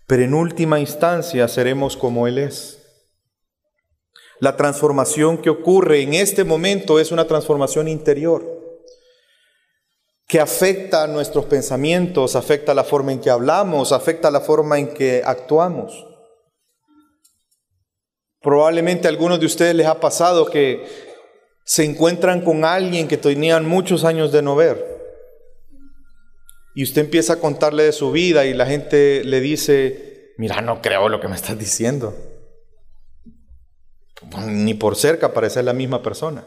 pero 0.06 0.22
en 0.22 0.34
última 0.34 0.80
instancia 0.80 1.48
seremos 1.48 1.96
como 1.96 2.26
Él 2.26 2.38
es. 2.38 2.80
La 4.40 4.56
transformación 4.56 5.38
que 5.38 5.50
ocurre 5.50 6.02
en 6.02 6.14
este 6.14 6.44
momento 6.44 6.98
es 6.98 7.12
una 7.12 7.26
transformación 7.26 7.88
interior 7.88 8.44
que 10.26 10.40
afecta 10.40 11.04
a 11.04 11.06
nuestros 11.06 11.44
pensamientos, 11.46 12.34
afecta 12.34 12.74
la 12.74 12.84
forma 12.84 13.12
en 13.12 13.20
que 13.20 13.30
hablamos, 13.30 13.92
afecta 13.92 14.30
la 14.30 14.40
forma 14.40 14.78
en 14.78 14.92
que 14.92 15.22
actuamos. 15.24 16.06
Probablemente 18.40 19.06
a 19.06 19.10
algunos 19.10 19.40
de 19.40 19.46
ustedes 19.46 19.74
les 19.74 19.86
ha 19.86 20.00
pasado 20.00 20.46
que 20.46 20.84
se 21.64 21.84
encuentran 21.84 22.42
con 22.42 22.64
alguien 22.64 23.08
que 23.08 23.16
tenían 23.16 23.64
muchos 23.64 24.04
años 24.04 24.32
de 24.32 24.42
no 24.42 24.56
ver 24.56 24.93
y 26.74 26.82
usted 26.82 27.02
empieza 27.02 27.34
a 27.34 27.40
contarle 27.40 27.84
de 27.84 27.92
su 27.92 28.10
vida 28.10 28.44
y 28.46 28.52
la 28.52 28.66
gente 28.66 29.22
le 29.24 29.40
dice, 29.40 30.34
mira, 30.37 30.60
no 30.60 30.82
creo 30.82 31.08
lo 31.08 31.20
que 31.20 31.28
me 31.28 31.37
estás 31.37 31.56
diciendo. 31.56 32.14
Ni 34.46 34.74
por 34.74 34.96
cerca 34.96 35.32
parece 35.32 35.62
la 35.62 35.72
misma 35.72 36.02
persona. 36.02 36.44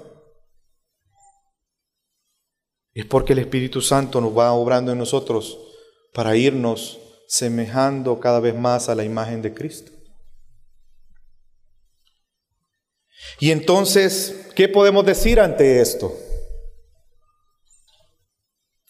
Es 2.94 3.06
porque 3.06 3.34
el 3.34 3.40
Espíritu 3.40 3.82
Santo 3.82 4.20
nos 4.20 4.38
va 4.38 4.52
obrando 4.52 4.92
en 4.92 4.98
nosotros 4.98 5.58
para 6.14 6.36
irnos 6.36 7.00
semejando 7.28 8.20
cada 8.20 8.40
vez 8.40 8.56
más 8.56 8.90
a 8.90 8.96
la 8.96 9.04
imagen 9.04 9.42
de 9.42 9.54
Cristo. 9.54 9.92
Y 13.40 13.52
entonces, 13.52 14.50
¿qué 14.56 14.68
podemos 14.68 15.06
decir 15.06 15.40
ante 15.40 15.80
esto? 15.80 16.14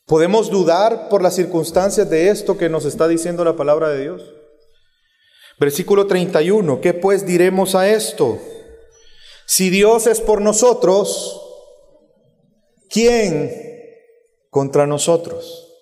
¿Podemos 0.07 0.49
dudar 0.49 1.09
por 1.09 1.21
las 1.21 1.35
circunstancias 1.35 2.09
de 2.09 2.29
esto 2.29 2.57
que 2.57 2.69
nos 2.69 2.85
está 2.85 3.09
diciendo 3.09 3.43
la 3.43 3.57
palabra 3.57 3.89
de 3.89 4.03
Dios? 4.03 4.33
Versículo 5.59 6.07
31, 6.07 6.79
¿qué 6.79 6.93
pues 6.93 7.25
diremos 7.25 7.75
a 7.75 7.89
esto? 7.89 8.39
Si 9.45 9.69
Dios 9.69 10.07
es 10.07 10.21
por 10.21 10.39
nosotros, 10.39 11.41
¿quién 12.89 13.51
contra 14.49 14.87
nosotros? 14.87 15.75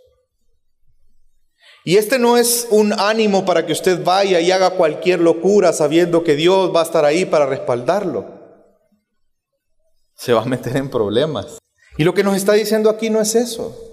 Y 1.84 1.98
este 1.98 2.18
no 2.18 2.36
es 2.36 2.68
un 2.72 2.94
ánimo 3.00 3.46
para 3.46 3.68
que 3.68 3.74
usted 3.74 4.04
vaya 4.04 4.40
y 4.40 4.50
haga 4.50 4.72
cualquier 4.72 5.20
locura 5.20 5.72
sabiendo 5.72 6.24
que 6.24 6.36
Dios 6.36 6.76
va 6.76 6.80
a 6.80 6.86
estar 6.86 7.06
ahí 7.06 7.26
para 7.26 7.46
respaldarlo. 7.46 8.26
Se 10.16 10.34
va 10.34 10.42
a 10.42 10.46
meter 10.46 10.78
en 10.78 10.90
problemas. 10.90 11.60
Y 11.96 12.04
lo 12.04 12.16
que 12.16 12.24
nos 12.24 12.36
está 12.36 12.54
diciendo 12.54 12.90
aquí 12.90 13.12
no 13.12 13.22
es 13.22 13.36
eso. 13.36 13.85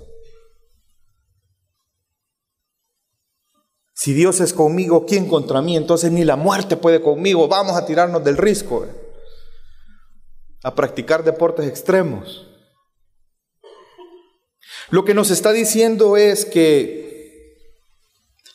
Si 4.03 4.15
Dios 4.15 4.41
es 4.41 4.53
conmigo, 4.53 5.07
¿quién 5.07 5.29
contra 5.29 5.62
mí? 5.62 5.77
Entonces 5.77 6.11
ni 6.11 6.25
la 6.25 6.35
muerte 6.35 6.77
puede 6.77 7.01
conmigo. 7.01 7.47
Vamos 7.47 7.77
a 7.77 7.87
tirarnos 7.87 8.25
del 8.25 8.37
risco. 8.37 8.85
A 10.65 10.75
practicar 10.75 11.23
deportes 11.23 11.69
extremos. 11.69 12.49
Lo 14.91 15.05
que 15.05 15.15
nos 15.15 15.31
está 15.31 15.53
diciendo 15.53 16.17
es 16.17 16.45
que 16.45 17.79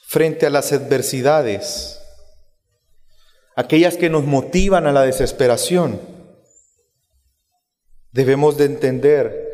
frente 0.07 0.45
a 0.45 0.49
las 0.49 0.73
adversidades, 0.73 1.97
aquellas 3.55 3.95
que 3.95 4.09
nos 4.09 4.25
motivan 4.25 4.85
a 4.85 4.91
la 4.91 5.03
desesperación, 5.03 6.01
debemos 8.11 8.57
de 8.57 8.65
entender 8.65 9.47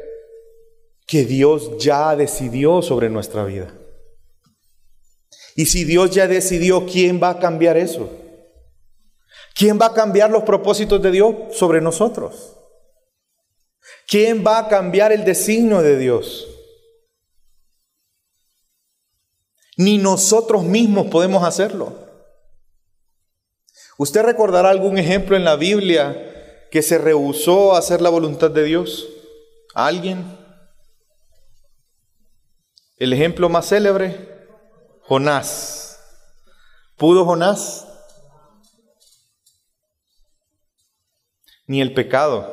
que 1.05 1.23
Dios 1.23 1.77
ya 1.77 2.15
decidió 2.15 2.81
sobre 2.81 3.11
nuestra 3.11 3.43
vida. 3.43 3.77
Y 5.55 5.65
si 5.67 5.83
Dios 5.83 6.11
ya 6.11 6.27
decidió, 6.27 6.85
¿quién 6.85 7.21
va 7.21 7.29
a 7.29 7.39
cambiar 7.39 7.77
eso? 7.77 8.09
¿Quién 9.55 9.79
va 9.79 9.87
a 9.87 9.93
cambiar 9.93 10.31
los 10.31 10.43
propósitos 10.43 11.01
de 11.01 11.11
Dios 11.11 11.35
sobre 11.51 11.79
nosotros? 11.79 12.55
¿Quién 14.07 14.43
va 14.45 14.59
a 14.59 14.67
cambiar 14.67 15.11
el 15.11 15.23
designio 15.23 15.81
de 15.81 15.97
Dios? 15.97 16.47
Ni 19.77 19.97
nosotros 19.97 20.63
mismos 20.63 21.07
podemos 21.07 21.43
hacerlo. 21.43 21.93
¿Usted 23.97 24.23
recordará 24.23 24.69
algún 24.69 24.97
ejemplo 24.97 25.35
en 25.35 25.43
la 25.43 25.55
Biblia 25.55 26.67
que 26.71 26.81
se 26.81 26.97
rehusó 26.97 27.75
a 27.75 27.79
hacer 27.79 28.01
la 28.01 28.09
voluntad 28.09 28.49
de 28.49 28.63
Dios? 28.63 29.07
¿Alguien? 29.75 30.37
El 32.97 33.13
ejemplo 33.13 33.49
más 33.49 33.69
célebre, 33.69 34.32
Jonás. 35.05 35.99
¿Pudo 36.97 37.25
Jonás? 37.25 37.87
Ni 41.67 41.81
el 41.81 41.93
pecado, 41.93 42.47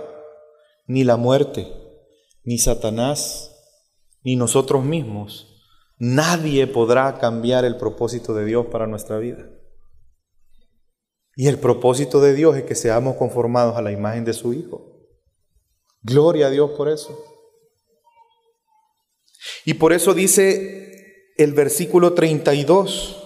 ni 0.87 1.05
la 1.05 1.17
muerte, 1.17 1.73
ni 2.45 2.59
Satanás, 2.59 3.55
ni 4.23 4.37
nosotros 4.37 4.85
mismos. 4.85 5.47
Nadie 5.99 6.67
podrá 6.67 7.19
cambiar 7.19 7.65
el 7.65 7.77
propósito 7.77 8.35
de 8.35 8.45
Dios 8.45 8.67
para 8.67 8.87
nuestra 8.87 9.19
vida. 9.19 9.49
Y 11.37 11.47
el 11.47 11.59
propósito 11.59 12.21
de 12.21 12.35
Dios 12.35 12.57
es 12.57 12.65
que 12.65 12.75
seamos 12.75 13.17
conformados 13.17 13.77
a 13.77 13.83
la 13.83 13.93
imagen 13.93 14.25
de 14.25 14.33
su 14.33 14.53
Hijo. 14.53 14.91
Gloria 16.03 16.47
a 16.47 16.51
Dios 16.51 16.71
por 16.73 16.89
eso. 16.89 17.19
Y 19.65 19.75
por 19.75 19.93
eso 19.93 20.15
dice 20.15 20.90
el 21.45 21.55
versículo 21.55 22.13
32. 22.13 23.17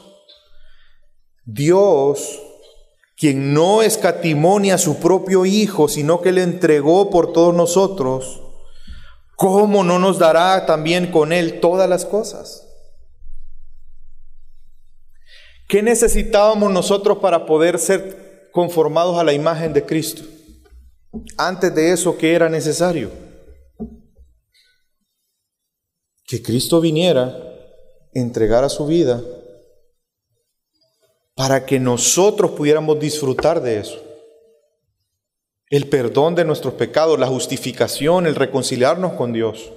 Dios, 1.44 2.40
quien 3.16 3.52
no 3.52 3.82
escatimonia 3.82 4.76
a 4.76 4.78
su 4.78 4.98
propio 5.00 5.44
Hijo, 5.44 5.88
sino 5.88 6.20
que 6.20 6.32
le 6.32 6.42
entregó 6.42 7.10
por 7.10 7.32
todos 7.32 7.54
nosotros, 7.54 8.40
¿cómo 9.36 9.82
no 9.82 9.98
nos 9.98 10.18
dará 10.18 10.64
también 10.64 11.10
con 11.10 11.32
Él 11.32 11.58
todas 11.60 11.88
las 11.88 12.04
cosas? 12.04 12.68
¿Qué 15.66 15.82
necesitábamos 15.82 16.72
nosotros 16.72 17.18
para 17.18 17.46
poder 17.46 17.78
ser 17.78 18.48
conformados 18.52 19.18
a 19.18 19.24
la 19.24 19.32
imagen 19.32 19.72
de 19.72 19.84
Cristo? 19.84 20.22
Antes 21.36 21.74
de 21.74 21.92
eso, 21.92 22.16
¿qué 22.16 22.34
era 22.34 22.48
necesario? 22.48 23.10
Que 26.26 26.42
Cristo 26.42 26.80
viniera 26.80 27.53
entregara 28.14 28.68
su 28.68 28.86
vida 28.86 29.22
para 31.34 31.66
que 31.66 31.80
nosotros 31.80 32.52
pudiéramos 32.52 32.98
disfrutar 32.98 33.60
de 33.60 33.78
eso. 33.78 34.00
el 35.70 35.88
perdón 35.88 36.36
de 36.36 36.44
nuestros 36.44 36.74
pecados, 36.74 37.18
la 37.18 37.26
justificación, 37.26 38.26
el 38.26 38.36
reconciliarnos 38.36 39.14
con 39.14 39.32
Dios. 39.32 39.72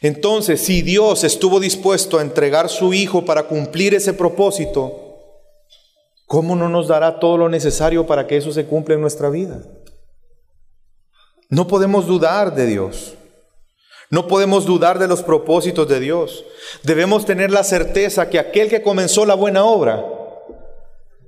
Entonces, 0.00 0.60
si 0.60 0.80
Dios 0.80 1.24
estuvo 1.24 1.60
dispuesto 1.60 2.18
a 2.18 2.22
entregar 2.22 2.70
su 2.70 2.94
Hijo 2.94 3.24
para 3.24 3.48
cumplir 3.48 3.94
ese 3.94 4.14
propósito, 4.14 5.18
¿cómo 6.26 6.56
no 6.56 6.70
nos 6.70 6.88
dará 6.88 7.18
todo 7.18 7.36
lo 7.36 7.48
necesario 7.50 8.06
para 8.06 8.26
que 8.26 8.38
eso 8.38 8.50
se 8.52 8.64
cumpla 8.64 8.94
en 8.94 9.02
nuestra 9.02 9.28
vida? 9.28 9.62
No 11.50 11.66
podemos 11.66 12.06
dudar 12.06 12.54
de 12.54 12.66
Dios. 12.66 13.14
No 14.10 14.26
podemos 14.26 14.64
dudar 14.64 14.98
de 14.98 15.06
los 15.06 15.22
propósitos 15.22 15.86
de 15.88 16.00
Dios. 16.00 16.44
Debemos 16.82 17.26
tener 17.26 17.50
la 17.50 17.62
certeza 17.62 18.30
que 18.30 18.38
aquel 18.38 18.70
que 18.70 18.82
comenzó 18.82 19.26
la 19.26 19.34
buena 19.34 19.64
obra 19.64 20.04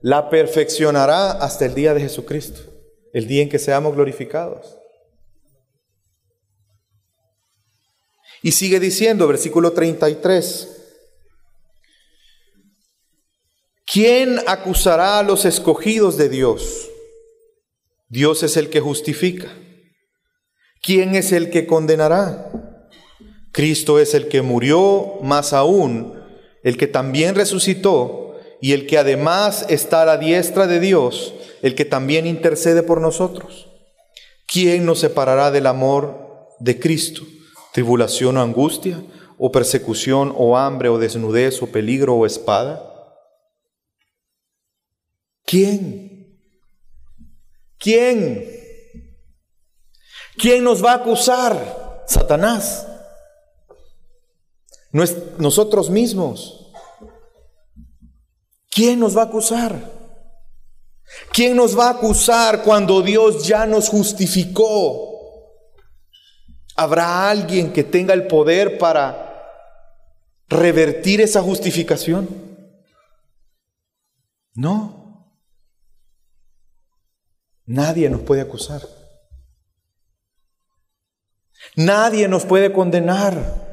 la 0.02 0.30
perfeccionará 0.30 1.32
hasta 1.32 1.66
el 1.66 1.74
día 1.74 1.92
de 1.92 2.00
Jesucristo, 2.00 2.60
el 3.12 3.26
día 3.26 3.42
en 3.42 3.50
que 3.50 3.58
seamos 3.58 3.94
glorificados. 3.94 4.78
Y 8.42 8.52
sigue 8.52 8.80
diciendo, 8.80 9.28
versículo 9.28 9.72
33, 9.72 10.68
¿quién 13.84 14.40
acusará 14.46 15.18
a 15.18 15.22
los 15.22 15.44
escogidos 15.44 16.16
de 16.16 16.30
Dios? 16.30 16.88
Dios 18.08 18.42
es 18.42 18.56
el 18.56 18.70
que 18.70 18.80
justifica. 18.80 19.54
¿Quién 20.82 21.14
es 21.14 21.32
el 21.32 21.50
que 21.50 21.66
condenará? 21.66 22.69
Cristo 23.52 23.98
es 23.98 24.14
el 24.14 24.28
que 24.28 24.42
murió, 24.42 25.18
más 25.22 25.52
aún, 25.52 26.20
el 26.62 26.76
que 26.76 26.86
también 26.86 27.34
resucitó 27.34 28.36
y 28.60 28.72
el 28.72 28.86
que 28.86 28.98
además 28.98 29.66
está 29.68 30.02
a 30.02 30.06
la 30.06 30.18
diestra 30.18 30.66
de 30.66 30.80
Dios, 30.80 31.34
el 31.62 31.74
que 31.74 31.84
también 31.84 32.26
intercede 32.26 32.82
por 32.82 33.00
nosotros. 33.00 33.68
¿Quién 34.46 34.84
nos 34.84 35.00
separará 35.00 35.50
del 35.50 35.66
amor 35.66 36.48
de 36.58 36.78
Cristo? 36.78 37.22
¿Tribulación 37.72 38.36
o 38.36 38.42
angustia? 38.42 39.02
¿O 39.38 39.50
persecución 39.50 40.34
o 40.36 40.56
hambre 40.58 40.88
o 40.88 40.98
desnudez 40.98 41.62
o 41.62 41.66
peligro 41.68 42.14
o 42.14 42.26
espada? 42.26 42.86
¿Quién? 45.46 46.38
¿Quién? 47.78 48.46
¿Quién 50.36 50.62
nos 50.62 50.84
va 50.84 50.92
a 50.92 50.96
acusar? 50.96 52.04
Satanás. 52.06 52.89
Nosotros 54.92 55.90
mismos. 55.90 56.72
¿Quién 58.70 59.00
nos 59.00 59.16
va 59.16 59.22
a 59.22 59.26
acusar? 59.26 60.00
¿Quién 61.32 61.56
nos 61.56 61.78
va 61.78 61.88
a 61.88 61.92
acusar 61.92 62.62
cuando 62.62 63.02
Dios 63.02 63.46
ya 63.46 63.66
nos 63.66 63.88
justificó? 63.88 65.10
¿Habrá 66.76 67.28
alguien 67.28 67.72
que 67.72 67.84
tenga 67.84 68.14
el 68.14 68.26
poder 68.26 68.78
para 68.78 69.28
revertir 70.48 71.20
esa 71.20 71.42
justificación? 71.42 72.28
No. 74.54 75.36
Nadie 77.66 78.08
nos 78.10 78.22
puede 78.22 78.40
acusar. 78.40 78.82
Nadie 81.76 82.28
nos 82.28 82.44
puede 82.44 82.72
condenar. 82.72 83.69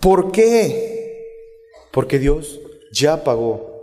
¿Por 0.00 0.32
qué? 0.32 0.96
Porque 1.92 2.18
Dios 2.18 2.60
ya 2.92 3.24
pagó. 3.24 3.76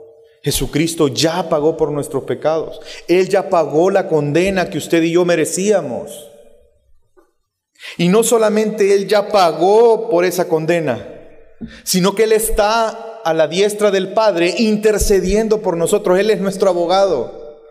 Jesucristo 0.44 1.08
ya 1.08 1.48
pagó 1.48 1.78
por 1.78 1.92
nuestros 1.92 2.24
pecados. 2.24 2.80
Él 3.08 3.30
ya 3.30 3.50
pagó 3.50 3.90
la 3.90 4.08
condena 4.08 4.70
que 4.70 4.78
usted 4.78 5.02
y 5.04 5.14
yo 5.14 5.24
merecíamos. 5.24 6.30
Y 7.98 8.10
no 8.10 8.24
solamente 8.24 8.94
Él 8.94 9.08
ya 9.08 9.30
pagó 9.30 10.10
por 10.10 10.26
esa 10.26 10.48
condena, 10.48 11.08
sino 11.84 12.14
que 12.14 12.24
Él 12.24 12.34
está 12.34 13.22
a 13.24 13.34
la 13.34 13.48
diestra 13.48 13.90
del 13.92 14.14
Padre 14.14 14.54
intercediendo 14.58 15.62
por 15.62 15.78
nosotros. 15.78 16.20
Él 16.20 16.30
es 16.30 16.42
nuestro 16.42 16.70
abogado. 16.70 17.62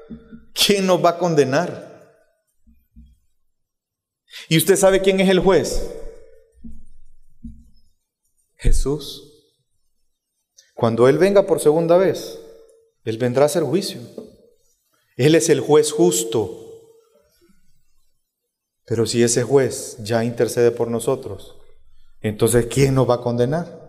¿Quién 0.55 0.87
nos 0.87 1.05
va 1.05 1.11
a 1.11 1.19
condenar? 1.19 1.93
¿Y 4.49 4.57
usted 4.57 4.77
sabe 4.77 5.01
quién 5.01 5.21
es 5.21 5.29
el 5.29 5.41
juez? 5.41 5.91
Jesús. 8.63 9.29
Cuando 10.75 11.09
Él 11.09 11.19
venga 11.19 11.47
por 11.47 11.61
segunda 11.61 11.97
vez, 11.97 12.39
Él 13.05 13.19
vendrá 13.19 13.43
a 13.43 13.47
hacer 13.47 13.65
juicio. 13.65 14.01
Él 15.17 15.35
es 15.35 15.49
el 15.49 15.61
juez 15.61 15.93
justo. 15.93 16.59
Pero 18.85 19.05
si 19.07 19.23
ese 19.23 19.43
juez 19.43 19.97
ya 20.01 20.25
intercede 20.25 20.71
por 20.71 20.89
nosotros, 20.89 21.57
entonces 22.21 22.67
¿quién 22.67 22.95
nos 22.95 23.09
va 23.09 23.15
a 23.17 23.21
condenar? 23.21 23.81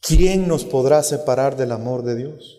¿Quién 0.00 0.48
nos 0.48 0.64
podrá 0.64 1.02
separar 1.02 1.56
del 1.56 1.72
amor 1.72 2.02
de 2.02 2.16
Dios? 2.16 2.58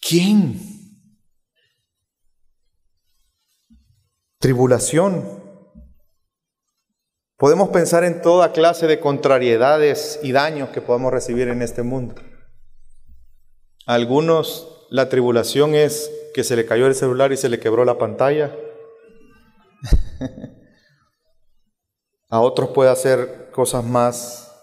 ¿Quién? 0.00 0.70
tribulación. 4.40 5.39
Podemos 7.40 7.70
pensar 7.70 8.04
en 8.04 8.20
toda 8.20 8.52
clase 8.52 8.86
de 8.86 9.00
contrariedades 9.00 10.20
y 10.22 10.30
daños 10.32 10.68
que 10.68 10.82
podamos 10.82 11.10
recibir 11.10 11.48
en 11.48 11.62
este 11.62 11.82
mundo. 11.82 12.16
A 13.86 13.94
algunos 13.94 14.86
la 14.90 15.08
tribulación 15.08 15.74
es 15.74 16.12
que 16.34 16.44
se 16.44 16.54
le 16.54 16.66
cayó 16.66 16.86
el 16.86 16.94
celular 16.94 17.32
y 17.32 17.38
se 17.38 17.48
le 17.48 17.58
quebró 17.58 17.86
la 17.86 17.96
pantalla. 17.96 18.54
A 22.28 22.40
otros 22.40 22.72
puede 22.72 22.90
hacer 22.90 23.48
cosas 23.52 23.84
más 23.84 24.54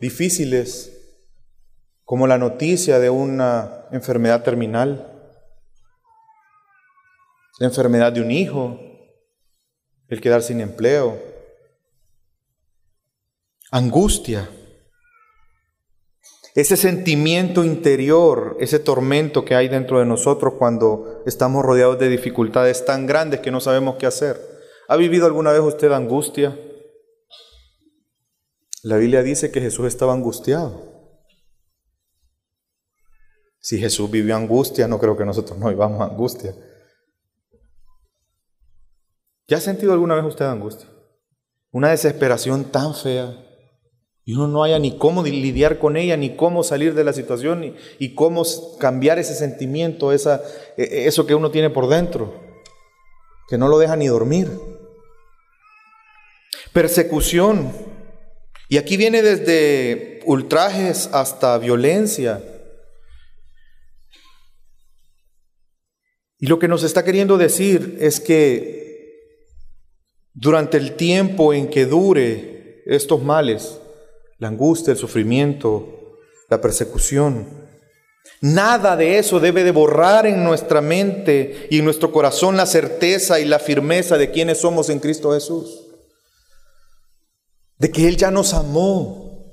difíciles, 0.00 0.90
como 2.02 2.26
la 2.26 2.38
noticia 2.38 2.98
de 2.98 3.10
una 3.10 3.84
enfermedad 3.92 4.42
terminal, 4.42 5.36
la 7.58 7.66
enfermedad 7.66 8.10
de 8.10 8.22
un 8.22 8.30
hijo, 8.30 8.80
el 10.08 10.22
quedar 10.22 10.42
sin 10.42 10.62
empleo, 10.62 11.31
angustia, 13.72 14.50
ese 16.54 16.76
sentimiento 16.76 17.64
interior, 17.64 18.58
ese 18.60 18.78
tormento 18.78 19.46
que 19.46 19.54
hay 19.54 19.68
dentro 19.68 19.98
de 19.98 20.04
nosotros 20.04 20.54
cuando 20.58 21.22
estamos 21.24 21.64
rodeados 21.64 21.98
de 21.98 22.10
dificultades 22.10 22.84
tan 22.84 23.06
grandes 23.06 23.40
que 23.40 23.50
no 23.50 23.60
sabemos 23.60 23.96
qué 23.96 24.04
hacer. 24.04 24.38
¿Ha 24.88 24.96
vivido 24.96 25.24
alguna 25.24 25.52
vez 25.52 25.62
usted 25.62 25.90
angustia? 25.90 26.58
La 28.82 28.98
Biblia 28.98 29.22
dice 29.22 29.50
que 29.50 29.62
Jesús 29.62 29.86
estaba 29.86 30.12
angustiado. 30.12 30.92
Si 33.58 33.78
Jesús 33.78 34.10
vivió 34.10 34.36
angustia, 34.36 34.86
no 34.86 34.98
creo 34.98 35.16
que 35.16 35.24
nosotros 35.24 35.58
no 35.58 35.70
vivamos 35.70 36.02
angustia. 36.02 36.54
¿Ya 39.48 39.56
ha 39.56 39.60
sentido 39.60 39.94
alguna 39.94 40.16
vez 40.16 40.24
usted 40.26 40.44
angustia? 40.44 40.90
Una 41.70 41.88
desesperación 41.88 42.64
tan 42.64 42.94
fea 42.94 43.48
y 44.24 44.34
uno 44.34 44.46
no 44.46 44.62
haya 44.62 44.78
ni 44.78 44.96
cómo 44.96 45.24
lidiar 45.24 45.78
con 45.78 45.96
ella, 45.96 46.16
ni 46.16 46.36
cómo 46.36 46.62
salir 46.62 46.94
de 46.94 47.02
la 47.02 47.12
situación, 47.12 47.74
y 47.98 48.14
cómo 48.14 48.44
cambiar 48.78 49.18
ese 49.18 49.34
sentimiento, 49.34 50.12
esa, 50.12 50.42
e, 50.76 50.82
e, 50.84 51.06
eso 51.06 51.26
que 51.26 51.34
uno 51.34 51.50
tiene 51.50 51.70
por 51.70 51.88
dentro, 51.88 52.40
que 53.48 53.58
no 53.58 53.66
lo 53.66 53.78
deja 53.78 53.96
ni 53.96 54.06
dormir. 54.06 54.48
Persecución. 56.72 57.72
Y 58.68 58.78
aquí 58.78 58.96
viene 58.96 59.22
desde 59.22 60.20
ultrajes 60.24 61.10
hasta 61.12 61.58
violencia. 61.58 62.42
Y 66.38 66.46
lo 66.46 66.58
que 66.58 66.68
nos 66.68 66.82
está 66.84 67.04
queriendo 67.04 67.38
decir 67.38 67.98
es 68.00 68.20
que 68.20 68.82
durante 70.32 70.78
el 70.78 70.94
tiempo 70.94 71.52
en 71.52 71.68
que 71.68 71.86
dure 71.86 72.82
estos 72.86 73.22
males, 73.22 73.81
la 74.42 74.48
angustia, 74.48 74.90
el 74.90 74.98
sufrimiento, 74.98 76.18
la 76.50 76.60
persecución. 76.60 77.46
Nada 78.40 78.96
de 78.96 79.18
eso 79.18 79.38
debe 79.38 79.62
de 79.62 79.70
borrar 79.70 80.26
en 80.26 80.42
nuestra 80.42 80.80
mente 80.80 81.68
y 81.70 81.78
en 81.78 81.84
nuestro 81.84 82.10
corazón 82.10 82.56
la 82.56 82.66
certeza 82.66 83.38
y 83.38 83.44
la 83.44 83.60
firmeza 83.60 84.18
de 84.18 84.32
quienes 84.32 84.58
somos 84.58 84.88
en 84.88 84.98
Cristo 84.98 85.32
Jesús. 85.32 85.86
De 87.78 87.92
que 87.92 88.08
Él 88.08 88.16
ya 88.16 88.32
nos 88.32 88.52
amó 88.52 89.44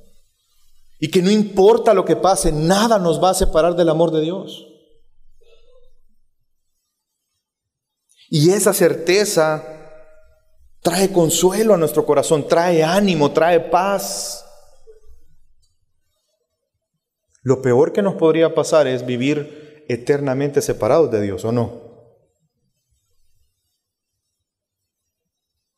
y 0.99 1.11
que 1.11 1.21
no 1.21 1.29
importa 1.29 1.93
lo 1.93 2.03
que 2.03 2.15
pase, 2.15 2.51
nada 2.51 2.97
nos 2.97 3.23
va 3.23 3.29
a 3.29 3.35
separar 3.35 3.75
del 3.75 3.89
amor 3.89 4.09
de 4.09 4.21
Dios. 4.21 4.65
Y 8.27 8.49
esa 8.49 8.73
certeza 8.73 9.63
trae 10.81 11.11
consuelo 11.11 11.75
a 11.75 11.77
nuestro 11.77 12.07
corazón, 12.07 12.47
trae 12.47 12.83
ánimo, 12.83 13.31
trae 13.31 13.59
paz. 13.59 14.47
Lo 17.41 17.61
peor 17.61 17.93
que 17.93 18.01
nos 18.01 18.15
podría 18.15 18.53
pasar 18.53 18.87
es 18.87 19.05
vivir 19.05 19.85
eternamente 19.87 20.61
separados 20.61 21.09
de 21.11 21.21
Dios, 21.21 21.45
¿o 21.45 21.51
no? 21.51 21.89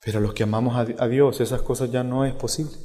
Pero 0.04 0.20
los 0.20 0.34
que 0.34 0.44
amamos 0.44 0.76
a 0.98 1.08
Dios, 1.08 1.42
esas 1.42 1.62
cosas 1.62 1.92
ya 1.92 2.04
no 2.04 2.26
es 2.26 2.34
posible. 2.34 2.76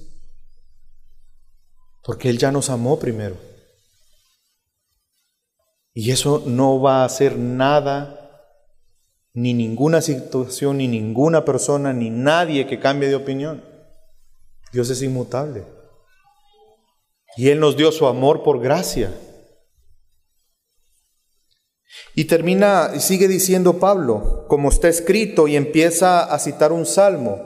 Porque 2.05 2.29
Él 2.29 2.39
ya 2.39 2.53
nos 2.53 2.69
amó 2.69 2.99
primero. 2.99 3.37
Y 5.95 6.11
eso 6.11 6.43
no 6.47 6.79
va 6.79 7.01
a 7.01 7.05
hacer 7.07 7.39
nada, 7.39 8.53
ni 9.33 9.55
ninguna 9.55 10.03
situación, 10.03 10.77
ni 10.77 10.89
ninguna 10.89 11.47
persona, 11.47 11.95
ni 11.95 12.11
nadie 12.11 12.67
que 12.67 12.79
cambie 12.79 13.09
de 13.09 13.15
opinión. 13.15 13.65
Dios 14.73 14.91
es 14.91 15.03
inmutable. 15.03 15.65
Y 17.37 17.51
Él 17.51 17.61
nos 17.61 17.77
dio 17.77 17.93
su 17.93 18.07
amor 18.07 18.43
por 18.43 18.61
gracia. 18.61 19.15
Y 22.15 22.25
termina, 22.25 22.93
y 22.95 23.01
sigue 23.01 23.29
diciendo 23.29 23.79
Pablo, 23.79 24.47
como 24.49 24.71
está 24.71 24.89
escrito, 24.89 25.47
y 25.47 25.57
empieza 25.57 26.25
a 26.25 26.39
citar 26.39 26.73
un 26.73 26.87
salmo. 26.87 27.43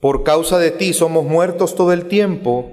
Por 0.00 0.24
causa 0.24 0.58
de 0.58 0.72
ti 0.72 0.92
somos 0.92 1.24
muertos 1.24 1.76
todo 1.76 1.92
el 1.92 2.08
tiempo, 2.08 2.68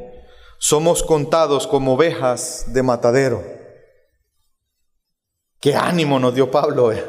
somos 0.57 1.03
contados 1.03 1.67
como 1.67 1.93
ovejas 1.93 2.73
de 2.73 2.81
matadero. 2.81 3.43
Qué 5.61 5.75
ánimo 5.75 6.19
nos 6.19 6.33
dio 6.33 6.49
Pablo. 6.49 6.91
Eh. 6.91 7.05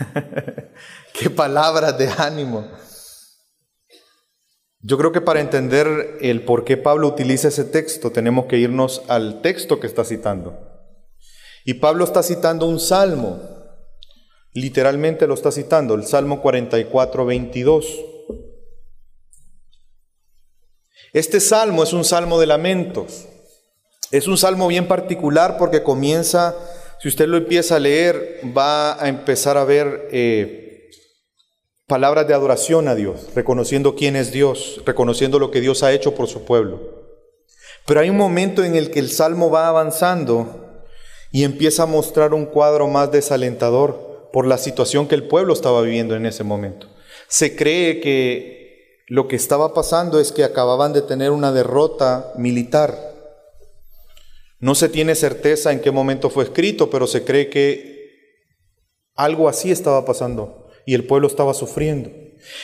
Qué 1.14 1.30
palabras 1.30 1.96
de 1.96 2.08
ánimo. 2.08 2.70
Yo 4.82 4.96
creo 4.96 5.12
que 5.12 5.20
para 5.20 5.40
entender 5.40 6.16
el 6.20 6.42
por 6.44 6.64
qué 6.64 6.78
Pablo 6.78 7.08
utiliza 7.08 7.48
ese 7.48 7.64
texto, 7.64 8.12
tenemos 8.12 8.46
que 8.46 8.56
irnos 8.56 9.02
al 9.08 9.42
texto 9.42 9.78
que 9.78 9.86
está 9.86 10.04
citando. 10.04 10.58
Y 11.64 11.74
Pablo 11.74 12.04
está 12.04 12.22
citando 12.22 12.66
un 12.66 12.80
salmo, 12.80 13.40
literalmente 14.54 15.26
lo 15.26 15.34
está 15.34 15.52
citando, 15.52 15.94
el 15.94 16.06
Salmo 16.06 16.40
44, 16.40 17.26
22. 17.26 18.04
Este 21.12 21.40
salmo 21.40 21.82
es 21.82 21.92
un 21.92 22.04
salmo 22.04 22.40
de 22.40 22.46
lamentos. 22.46 23.26
Es 24.10 24.26
un 24.26 24.38
salmo 24.38 24.66
bien 24.68 24.88
particular 24.88 25.56
porque 25.58 25.82
comienza, 25.82 26.54
si 27.00 27.08
usted 27.08 27.28
lo 27.28 27.36
empieza 27.36 27.76
a 27.76 27.80
leer, 27.80 28.40
va 28.56 29.00
a 29.02 29.08
empezar 29.08 29.56
a 29.56 29.64
ver 29.64 30.08
eh, 30.10 30.69
palabras 31.90 32.28
de 32.28 32.34
adoración 32.34 32.86
a 32.86 32.94
Dios, 32.94 33.26
reconociendo 33.34 33.96
quién 33.96 34.14
es 34.14 34.30
Dios, 34.30 34.80
reconociendo 34.86 35.40
lo 35.40 35.50
que 35.50 35.60
Dios 35.60 35.82
ha 35.82 35.92
hecho 35.92 36.14
por 36.14 36.28
su 36.28 36.44
pueblo. 36.44 36.80
Pero 37.84 37.98
hay 37.98 38.10
un 38.10 38.16
momento 38.16 38.62
en 38.62 38.76
el 38.76 38.92
que 38.92 39.00
el 39.00 39.10
salmo 39.10 39.50
va 39.50 39.66
avanzando 39.66 40.84
y 41.32 41.42
empieza 41.42 41.82
a 41.82 41.86
mostrar 41.86 42.32
un 42.32 42.46
cuadro 42.46 42.86
más 42.86 43.10
desalentador 43.10 44.30
por 44.32 44.46
la 44.46 44.56
situación 44.56 45.08
que 45.08 45.16
el 45.16 45.26
pueblo 45.26 45.52
estaba 45.52 45.82
viviendo 45.82 46.14
en 46.14 46.26
ese 46.26 46.44
momento. 46.44 46.86
Se 47.26 47.56
cree 47.56 48.00
que 48.00 49.02
lo 49.08 49.26
que 49.26 49.34
estaba 49.34 49.74
pasando 49.74 50.20
es 50.20 50.30
que 50.30 50.44
acababan 50.44 50.92
de 50.92 51.02
tener 51.02 51.32
una 51.32 51.50
derrota 51.50 52.32
militar. 52.36 52.96
No 54.60 54.76
se 54.76 54.88
tiene 54.88 55.16
certeza 55.16 55.72
en 55.72 55.80
qué 55.80 55.90
momento 55.90 56.30
fue 56.30 56.44
escrito, 56.44 56.88
pero 56.88 57.08
se 57.08 57.24
cree 57.24 57.50
que 57.50 57.98
algo 59.16 59.48
así 59.48 59.72
estaba 59.72 60.04
pasando 60.04 60.69
y 60.86 60.94
el 60.94 61.04
pueblo 61.04 61.26
estaba 61.26 61.54
sufriendo. 61.54 62.10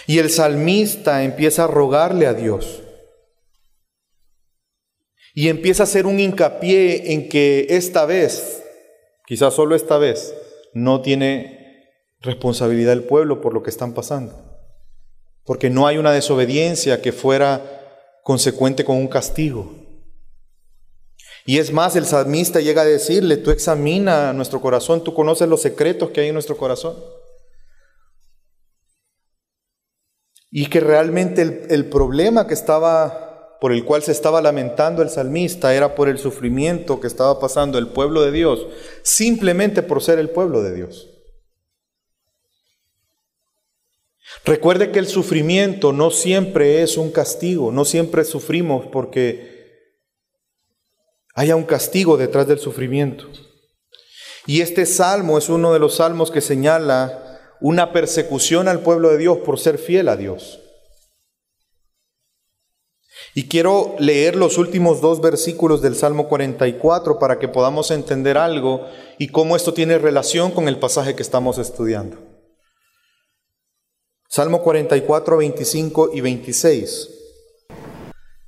Y 0.07 0.19
el 0.19 0.31
salmista 0.31 1.23
empieza 1.23 1.65
a 1.65 1.69
rogarle 1.69 2.27
a 2.27 2.35
Dios 2.35 2.83
y 5.37 5.51
empieza 5.51 5.83
a 5.83 5.85
hacer 5.85 6.07
un 6.07 6.19
hincapié 6.19 7.13
en 7.13 7.29
que 7.29 7.67
esta 7.69 8.07
vez, 8.07 8.63
quizás 9.27 9.53
solo 9.53 9.77
esta 9.77 9.99
vez, 9.99 10.35
no 10.73 11.03
tiene 11.03 11.91
responsabilidad 12.23 12.95
el 12.95 13.05
pueblo 13.05 13.43
por 13.43 13.53
lo 13.53 13.63
que 13.63 13.69
están 13.69 13.93
pasando. 13.93 14.35
Porque 15.45 15.69
no 15.69 15.87
hay 15.87 15.99
una 15.99 16.13
desobediencia 16.13 17.03
que 17.03 17.13
fuera 17.13 18.19
consecuente 18.25 18.83
con 18.83 18.97
un 18.97 19.09
castigo. 19.09 19.75
Y 21.45 21.59
es 21.59 21.71
más, 21.71 21.97
el 21.97 22.07
salmista 22.07 22.61
llega 22.61 22.81
a 22.81 22.87
decirle, 22.87 23.37
tú 23.37 23.51
examina 23.51 24.33
nuestro 24.33 24.63
corazón, 24.63 25.05
tú 25.05 25.13
conoces 25.13 25.47
los 25.49 25.61
secretos 25.61 26.11
que 26.11 26.23
hay 26.23 26.29
en 26.29 26.35
nuestro 26.35 26.57
corazón. 26.57 26.97
Y 30.57 30.71
que 30.71 30.81
realmente 30.81 31.43
el, 31.43 31.67
el 31.69 31.85
problema 31.85 32.47
que 32.47 32.55
estaba 32.55 33.59
por 33.61 33.73
el 33.73 33.85
cual 33.85 34.03
se 34.03 34.13
estaba 34.13 34.41
lamentando 34.41 35.03
el 35.03 35.11
salmista 35.11 35.75
era 35.75 35.95
por 35.95 36.09
el 36.09 36.17
sufrimiento 36.17 36.99
que 36.99 37.09
estaba 37.09 37.39
pasando 37.39 37.77
el 37.77 37.89
pueblo 37.89 38.23
de 38.23 38.33
Dios, 38.33 38.67
simplemente 39.03 39.83
por 39.83 40.03
ser 40.03 40.19
el 40.19 40.31
pueblo 40.31 40.63
de 40.63 40.75
Dios. 40.75 41.11
Recuerde 44.47 44.93
que 44.93 44.99
el 44.99 45.09
sufrimiento 45.09 45.93
no 45.93 46.11
siempre 46.11 46.83
es 46.83 46.97
un 46.97 47.11
castigo, 47.11 47.71
no 47.71 47.85
siempre 47.85 48.25
sufrimos 48.25 48.87
porque 48.87 49.55
haya 51.35 51.55
un 51.55 51.65
castigo 51.65 52.17
detrás 52.17 52.49
del 52.49 52.61
sufrimiento. 52.61 53.27
Y 54.47 54.63
este 54.63 54.87
salmo 54.87 55.37
es 55.37 55.51
uno 55.51 55.75
de 55.75 55.81
los 55.81 55.97
salmos 55.97 56.31
que 56.31 56.41
señala 56.41 57.26
una 57.61 57.93
persecución 57.93 58.69
al 58.69 58.81
pueblo 58.81 59.11
de 59.11 59.19
Dios 59.19 59.39
por 59.39 59.59
ser 59.59 59.79
fiel 59.79 60.09
a 60.09 60.17
Dios. 60.17 60.61
Y 63.35 63.49
quiero 63.49 63.97
leer 63.99 64.35
los 64.35 64.57
últimos 64.57 65.01
dos 65.01 65.21
versículos 65.21 65.83
del 65.83 65.95
Salmo 65.95 66.29
44 66.29 67.19
para 67.19 67.39
que 67.39 67.49
podamos 67.49 67.91
entender 67.91 68.39
algo 68.39 68.87
y 69.19 69.29
cómo 69.29 69.57
esto 69.57 69.75
tiene 69.75 69.99
relación 69.99 70.53
con 70.53 70.69
el 70.69 70.79
pasaje 70.79 71.15
que 71.15 71.23
estamos 71.23 71.59
estudiando. 71.59 72.17
Salmo 74.29 74.63
44, 74.63 75.37
25 75.37 76.11
y 76.15 76.21
26. 76.21 77.11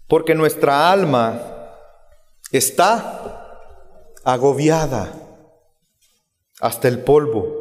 Porque 0.06 0.34
nuestra 0.34 0.90
alma 0.90 1.74
está 2.50 3.58
agobiada 4.24 5.12
hasta 6.60 6.88
el 6.88 7.00
polvo 7.00 7.57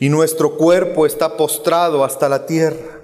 y 0.00 0.08
nuestro 0.08 0.56
cuerpo 0.56 1.06
está 1.06 1.36
postrado 1.36 2.04
hasta 2.04 2.28
la 2.28 2.46
tierra. 2.46 3.00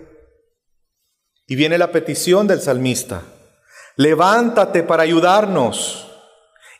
Y 1.46 1.56
viene 1.56 1.78
la 1.78 1.92
petición 1.92 2.46
del 2.46 2.60
salmista 2.60 3.22
levántate 3.96 4.82
para 4.82 5.02
ayudarnos 5.02 6.08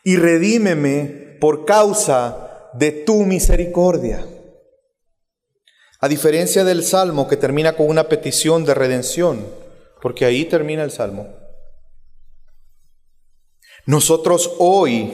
y 0.04 0.16
redímeme 0.16 1.36
por 1.40 1.64
causa 1.64 2.70
de 2.74 2.92
tu 2.92 3.24
misericordia. 3.24 4.26
A 6.00 6.08
diferencia 6.08 6.64
del 6.64 6.82
Salmo 6.82 7.28
que 7.28 7.36
termina 7.36 7.76
con 7.76 7.88
una 7.88 8.08
petición 8.08 8.64
de 8.64 8.74
redención, 8.74 9.46
porque 10.00 10.24
ahí 10.24 10.44
termina 10.44 10.82
el 10.82 10.90
Salmo. 10.90 11.28
Nosotros 13.86 14.52
hoy 14.58 15.12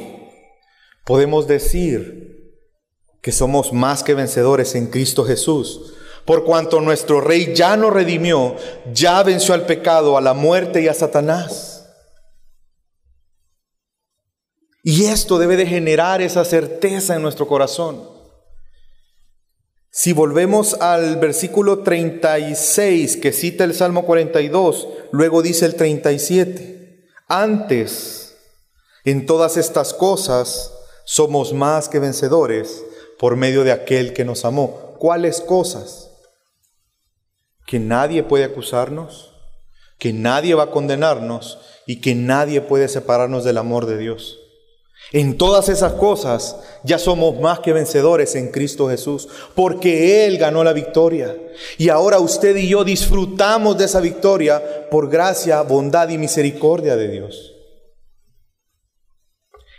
podemos 1.04 1.46
decir 1.46 2.37
que 3.20 3.32
somos 3.32 3.72
más 3.72 4.02
que 4.02 4.14
vencedores 4.14 4.74
en 4.74 4.86
Cristo 4.86 5.24
Jesús, 5.24 5.94
por 6.24 6.44
cuanto 6.44 6.80
nuestro 6.80 7.20
Rey 7.20 7.54
ya 7.54 7.76
nos 7.76 7.92
redimió, 7.92 8.54
ya 8.92 9.22
venció 9.22 9.54
al 9.54 9.66
pecado, 9.66 10.16
a 10.16 10.20
la 10.20 10.34
muerte 10.34 10.82
y 10.82 10.88
a 10.88 10.94
Satanás. 10.94 11.88
Y 14.82 15.06
esto 15.06 15.38
debe 15.38 15.56
de 15.56 15.66
generar 15.66 16.22
esa 16.22 16.44
certeza 16.44 17.16
en 17.16 17.22
nuestro 17.22 17.46
corazón. 17.46 18.08
Si 19.90 20.12
volvemos 20.12 20.74
al 20.74 21.16
versículo 21.16 21.82
36 21.82 23.16
que 23.16 23.32
cita 23.32 23.64
el 23.64 23.74
Salmo 23.74 24.04
42, 24.04 24.86
luego 25.12 25.42
dice 25.42 25.66
el 25.66 25.74
37, 25.74 27.06
antes, 27.26 28.36
en 29.04 29.26
todas 29.26 29.56
estas 29.56 29.92
cosas, 29.94 30.72
somos 31.04 31.52
más 31.52 31.88
que 31.88 31.98
vencedores 31.98 32.84
por 33.18 33.36
medio 33.36 33.64
de 33.64 33.72
aquel 33.72 34.12
que 34.12 34.24
nos 34.24 34.44
amó. 34.44 34.94
¿Cuáles 34.98 35.40
cosas? 35.40 36.10
Que 37.66 37.78
nadie 37.78 38.22
puede 38.22 38.44
acusarnos, 38.44 39.34
que 39.98 40.12
nadie 40.12 40.54
va 40.54 40.64
a 40.64 40.70
condenarnos 40.70 41.58
y 41.86 42.00
que 42.00 42.14
nadie 42.14 42.60
puede 42.60 42.88
separarnos 42.88 43.44
del 43.44 43.58
amor 43.58 43.86
de 43.86 43.98
Dios. 43.98 44.38
En 45.12 45.38
todas 45.38 45.68
esas 45.68 45.94
cosas 45.94 46.56
ya 46.84 46.98
somos 46.98 47.40
más 47.40 47.60
que 47.60 47.72
vencedores 47.72 48.34
en 48.34 48.50
Cristo 48.50 48.88
Jesús, 48.88 49.28
porque 49.54 50.26
Él 50.26 50.36
ganó 50.36 50.62
la 50.64 50.72
victoria. 50.72 51.34
Y 51.78 51.88
ahora 51.88 52.18
usted 52.18 52.56
y 52.56 52.68
yo 52.68 52.84
disfrutamos 52.84 53.78
de 53.78 53.86
esa 53.86 54.00
victoria 54.00 54.88
por 54.90 55.08
gracia, 55.08 55.62
bondad 55.62 56.10
y 56.10 56.18
misericordia 56.18 56.96
de 56.96 57.08
Dios. 57.08 57.54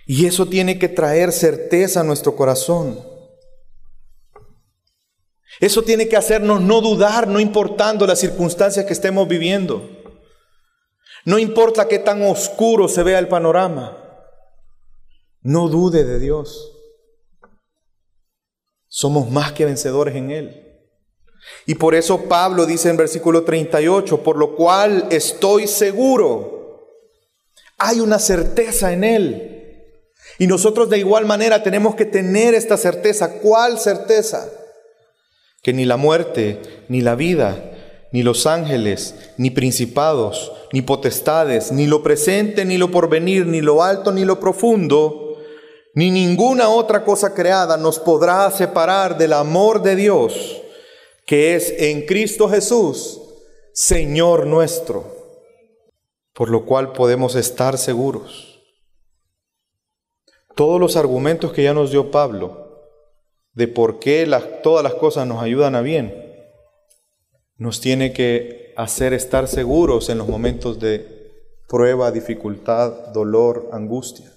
Y 0.07 0.25
eso 0.25 0.47
tiene 0.47 0.79
que 0.79 0.89
traer 0.89 1.31
certeza 1.31 1.99
a 1.99 2.03
nuestro 2.03 2.35
corazón. 2.35 2.99
Eso 5.59 5.81
tiene 5.81 6.07
que 6.07 6.15
hacernos 6.15 6.61
no 6.61 6.81
dudar, 6.81 7.27
no 7.27 7.39
importando 7.39 8.07
las 8.07 8.19
circunstancias 8.19 8.85
que 8.85 8.93
estemos 8.93 9.27
viviendo. 9.27 9.87
No 11.25 11.37
importa 11.37 11.87
qué 11.87 11.99
tan 11.99 12.21
oscuro 12.23 12.87
se 12.87 13.03
vea 13.03 13.19
el 13.19 13.27
panorama. 13.27 13.97
No 15.41 15.67
dude 15.67 16.05
de 16.05 16.19
Dios. 16.19 16.71
Somos 18.87 19.29
más 19.29 19.51
que 19.51 19.65
vencedores 19.65 20.15
en 20.15 20.31
Él. 20.31 20.65
Y 21.65 21.75
por 21.75 21.93
eso 21.93 22.23
Pablo 22.23 22.65
dice 22.65 22.89
en 22.89 22.97
versículo 22.97 23.43
38, 23.43 24.23
por 24.23 24.37
lo 24.37 24.55
cual 24.55 25.07
estoy 25.11 25.67
seguro. 25.67 26.85
Hay 27.77 27.99
una 27.99 28.19
certeza 28.19 28.93
en 28.93 29.03
Él. 29.03 29.55
Y 30.37 30.47
nosotros 30.47 30.89
de 30.89 30.99
igual 30.99 31.25
manera 31.25 31.63
tenemos 31.63 31.95
que 31.95 32.05
tener 32.05 32.55
esta 32.55 32.77
certeza. 32.77 33.39
¿Cuál 33.39 33.77
certeza? 33.77 34.49
Que 35.61 35.73
ni 35.73 35.85
la 35.85 35.97
muerte, 35.97 36.61
ni 36.87 37.01
la 37.01 37.15
vida, 37.15 37.71
ni 38.11 38.23
los 38.23 38.47
ángeles, 38.47 39.15
ni 39.37 39.51
principados, 39.51 40.51
ni 40.71 40.81
potestades, 40.81 41.71
ni 41.71 41.87
lo 41.87 42.01
presente, 42.01 42.65
ni 42.65 42.77
lo 42.77 42.91
porvenir, 42.91 43.45
ni 43.45 43.61
lo 43.61 43.83
alto, 43.83 44.11
ni 44.11 44.25
lo 44.25 44.39
profundo, 44.39 45.37
ni 45.93 46.11
ninguna 46.11 46.69
otra 46.69 47.03
cosa 47.03 47.33
creada 47.33 47.77
nos 47.77 47.99
podrá 47.99 48.49
separar 48.51 49.17
del 49.17 49.33
amor 49.33 49.81
de 49.81 49.95
Dios, 49.95 50.61
que 51.25 51.55
es 51.55 51.73
en 51.77 52.05
Cristo 52.05 52.49
Jesús, 52.49 53.21
Señor 53.73 54.47
nuestro, 54.47 55.05
por 56.33 56.49
lo 56.49 56.65
cual 56.65 56.93
podemos 56.93 57.35
estar 57.35 57.77
seguros. 57.77 58.59
Todos 60.55 60.79
los 60.79 60.95
argumentos 60.95 61.53
que 61.53 61.63
ya 61.63 61.73
nos 61.73 61.91
dio 61.91 62.11
Pablo 62.11 62.58
de 63.53 63.67
por 63.67 63.99
qué 63.99 64.29
todas 64.63 64.83
las 64.83 64.93
cosas 64.95 65.27
nos 65.27 65.41
ayudan 65.41 65.75
a 65.75 65.81
bien, 65.81 66.13
nos 67.57 67.81
tiene 67.81 68.13
que 68.13 68.73
hacer 68.77 69.13
estar 69.13 69.47
seguros 69.47 70.09
en 70.09 70.17
los 70.17 70.27
momentos 70.27 70.79
de 70.79 71.31
prueba, 71.67 72.11
dificultad, 72.11 73.09
dolor, 73.13 73.69
angustia. 73.73 74.31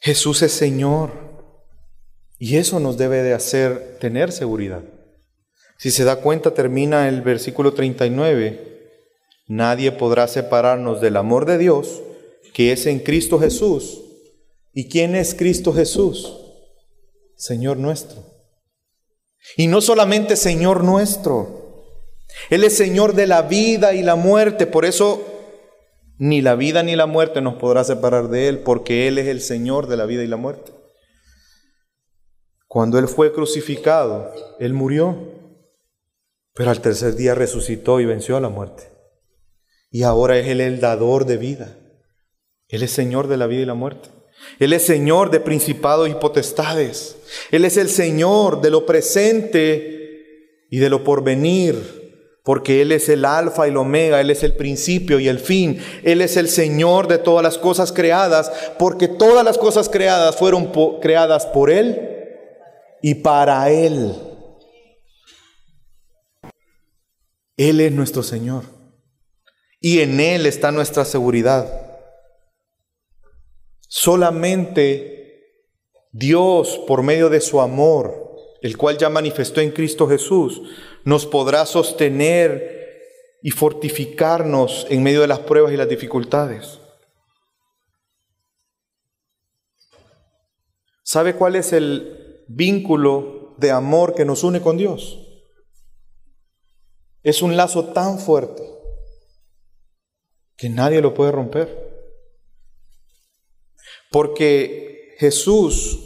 Jesús 0.00 0.42
es 0.42 0.52
Señor 0.52 1.10
y 2.38 2.56
eso 2.56 2.78
nos 2.78 2.98
debe 2.98 3.22
de 3.22 3.32
hacer 3.32 3.98
tener 4.00 4.32
seguridad. 4.32 4.82
Si 5.78 5.90
se 5.90 6.04
da 6.04 6.16
cuenta, 6.16 6.52
termina 6.52 7.08
el 7.08 7.22
versículo 7.22 7.72
39 7.72 8.74
Nadie 9.46 9.92
podrá 9.92 10.26
separarnos 10.26 11.00
del 11.00 11.16
amor 11.16 11.44
de 11.44 11.58
Dios 11.58 12.02
que 12.54 12.72
es 12.72 12.86
en 12.86 13.00
Cristo 13.00 13.38
Jesús. 13.38 14.03
¿Y 14.74 14.88
quién 14.88 15.14
es 15.14 15.34
Cristo 15.34 15.72
Jesús? 15.72 16.36
Señor 17.36 17.76
nuestro. 17.76 18.34
Y 19.56 19.68
no 19.68 19.80
solamente 19.80 20.36
Señor 20.36 20.82
nuestro, 20.82 21.84
Él 22.50 22.64
es 22.64 22.76
Señor 22.76 23.14
de 23.14 23.26
la 23.26 23.42
vida 23.42 23.94
y 23.94 24.02
la 24.02 24.16
muerte. 24.16 24.66
Por 24.66 24.84
eso 24.84 25.24
ni 26.18 26.42
la 26.42 26.56
vida 26.56 26.82
ni 26.82 26.96
la 26.96 27.06
muerte 27.06 27.40
nos 27.40 27.54
podrá 27.54 27.84
separar 27.84 28.28
de 28.28 28.48
Él, 28.48 28.60
porque 28.60 29.06
Él 29.06 29.18
es 29.18 29.28
el 29.28 29.40
Señor 29.40 29.86
de 29.86 29.96
la 29.96 30.06
vida 30.06 30.24
y 30.24 30.26
la 30.26 30.36
muerte. 30.36 30.72
Cuando 32.66 32.98
Él 32.98 33.06
fue 33.06 33.32
crucificado, 33.32 34.32
Él 34.58 34.72
murió, 34.72 35.16
pero 36.54 36.70
al 36.70 36.80
tercer 36.80 37.14
día 37.14 37.34
resucitó 37.34 38.00
y 38.00 38.06
venció 38.06 38.36
a 38.36 38.40
la 38.40 38.48
muerte. 38.48 38.90
Y 39.90 40.02
ahora 40.02 40.36
es 40.38 40.48
Él 40.48 40.60
el 40.60 40.80
dador 40.80 41.26
de 41.26 41.36
vida. 41.36 41.78
Él 42.66 42.82
es 42.82 42.90
Señor 42.90 43.28
de 43.28 43.36
la 43.36 43.46
vida 43.46 43.62
y 43.62 43.66
la 43.66 43.74
muerte. 43.74 44.08
Él 44.58 44.72
es 44.72 44.84
Señor 44.84 45.30
de 45.30 45.40
principados 45.40 46.08
y 46.08 46.14
potestades. 46.14 47.16
Él 47.50 47.64
es 47.64 47.76
el 47.76 47.88
Señor 47.88 48.60
de 48.60 48.70
lo 48.70 48.86
presente 48.86 50.66
y 50.70 50.78
de 50.78 50.90
lo 50.90 51.04
porvenir, 51.04 52.40
porque 52.44 52.82
Él 52.82 52.92
es 52.92 53.08
el 53.08 53.24
alfa 53.24 53.66
y 53.66 53.70
el 53.70 53.76
omega, 53.76 54.20
Él 54.20 54.30
es 54.30 54.42
el 54.42 54.54
principio 54.54 55.18
y 55.18 55.28
el 55.28 55.38
fin. 55.38 55.80
Él 56.02 56.20
es 56.20 56.36
el 56.36 56.48
Señor 56.48 57.08
de 57.08 57.18
todas 57.18 57.42
las 57.42 57.58
cosas 57.58 57.92
creadas, 57.92 58.52
porque 58.78 59.08
todas 59.08 59.44
las 59.44 59.58
cosas 59.58 59.88
creadas 59.88 60.36
fueron 60.36 60.70
creadas 61.00 61.46
por 61.46 61.70
Él 61.70 62.10
y 63.02 63.16
para 63.16 63.70
Él. 63.70 64.14
Él 67.56 67.80
es 67.80 67.92
nuestro 67.92 68.22
Señor 68.22 68.64
y 69.80 70.00
en 70.00 70.18
Él 70.18 70.46
está 70.46 70.72
nuestra 70.72 71.04
seguridad. 71.04 71.83
Solamente 73.96 75.70
Dios, 76.10 76.80
por 76.88 77.04
medio 77.04 77.30
de 77.30 77.40
su 77.40 77.60
amor, 77.60 78.34
el 78.60 78.76
cual 78.76 78.98
ya 78.98 79.08
manifestó 79.08 79.60
en 79.60 79.70
Cristo 79.70 80.08
Jesús, 80.08 80.62
nos 81.04 81.26
podrá 81.26 81.64
sostener 81.64 82.98
y 83.40 83.52
fortificarnos 83.52 84.88
en 84.90 85.04
medio 85.04 85.20
de 85.20 85.28
las 85.28 85.38
pruebas 85.38 85.72
y 85.72 85.76
las 85.76 85.88
dificultades. 85.88 86.80
¿Sabe 91.04 91.36
cuál 91.36 91.54
es 91.54 91.72
el 91.72 92.42
vínculo 92.48 93.54
de 93.58 93.70
amor 93.70 94.16
que 94.16 94.24
nos 94.24 94.42
une 94.42 94.60
con 94.60 94.76
Dios? 94.76 95.20
Es 97.22 97.42
un 97.42 97.56
lazo 97.56 97.92
tan 97.92 98.18
fuerte 98.18 98.64
que 100.56 100.68
nadie 100.68 101.00
lo 101.00 101.14
puede 101.14 101.30
romper. 101.30 101.83
Porque 104.14 105.16
Jesús, 105.18 105.98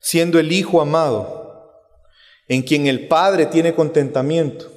siendo 0.00 0.38
el 0.38 0.50
Hijo 0.50 0.80
amado, 0.80 1.70
en 2.48 2.62
quien 2.62 2.86
el 2.86 3.06
Padre 3.06 3.44
tiene 3.44 3.74
contentamiento, 3.74 4.72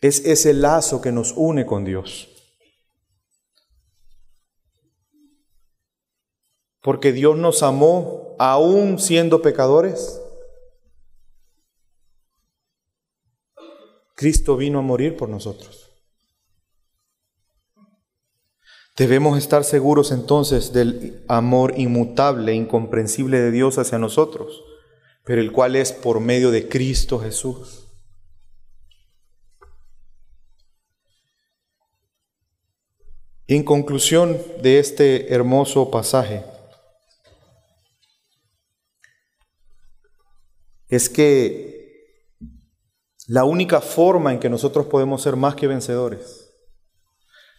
es 0.00 0.26
ese 0.26 0.52
lazo 0.52 1.00
que 1.00 1.12
nos 1.12 1.32
une 1.36 1.64
con 1.64 1.84
Dios. 1.84 2.28
Porque 6.82 7.12
Dios 7.12 7.36
nos 7.36 7.62
amó 7.62 8.34
aún 8.40 8.98
siendo 8.98 9.42
pecadores. 9.42 10.20
Cristo 14.16 14.56
vino 14.56 14.80
a 14.80 14.82
morir 14.82 15.16
por 15.16 15.28
nosotros. 15.28 15.79
Debemos 18.96 19.38
estar 19.38 19.64
seguros 19.64 20.12
entonces 20.12 20.72
del 20.72 21.24
amor 21.28 21.74
inmutable, 21.78 22.54
incomprensible 22.54 23.40
de 23.40 23.50
Dios 23.50 23.78
hacia 23.78 23.98
nosotros, 23.98 24.62
pero 25.24 25.40
el 25.40 25.52
cual 25.52 25.76
es 25.76 25.92
por 25.92 26.20
medio 26.20 26.50
de 26.50 26.68
Cristo 26.68 27.18
Jesús. 27.18 27.86
En 33.46 33.64
conclusión 33.64 34.38
de 34.62 34.78
este 34.78 35.34
hermoso 35.34 35.90
pasaje, 35.90 36.44
es 40.88 41.08
que 41.08 41.80
la 43.26 43.44
única 43.44 43.80
forma 43.80 44.32
en 44.32 44.40
que 44.40 44.50
nosotros 44.50 44.86
podemos 44.86 45.22
ser 45.22 45.36
más 45.36 45.54
que 45.54 45.66
vencedores 45.66 46.39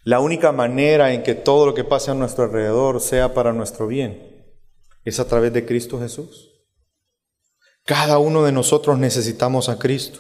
la 0.04 0.20
única 0.20 0.52
manera 0.52 1.14
en 1.14 1.22
que 1.22 1.36
todo 1.36 1.66
lo 1.66 1.74
que 1.74 1.84
pasa 1.84 2.12
a 2.12 2.16
nuestro 2.16 2.46
alrededor 2.46 3.02
sea 3.02 3.34
para 3.34 3.54
nuestro 3.54 3.88
bien 3.88 4.46
es 5.06 5.20
a 5.20 5.28
través 5.28 5.54
de 5.54 5.66
Cristo 5.66 6.00
Jesús. 6.00 6.50
Cada 7.86 8.18
uno 8.18 8.44
de 8.44 8.52
nosotros 8.52 8.98
necesitamos 8.98 9.70
a 9.70 9.78
Cristo, 9.78 10.20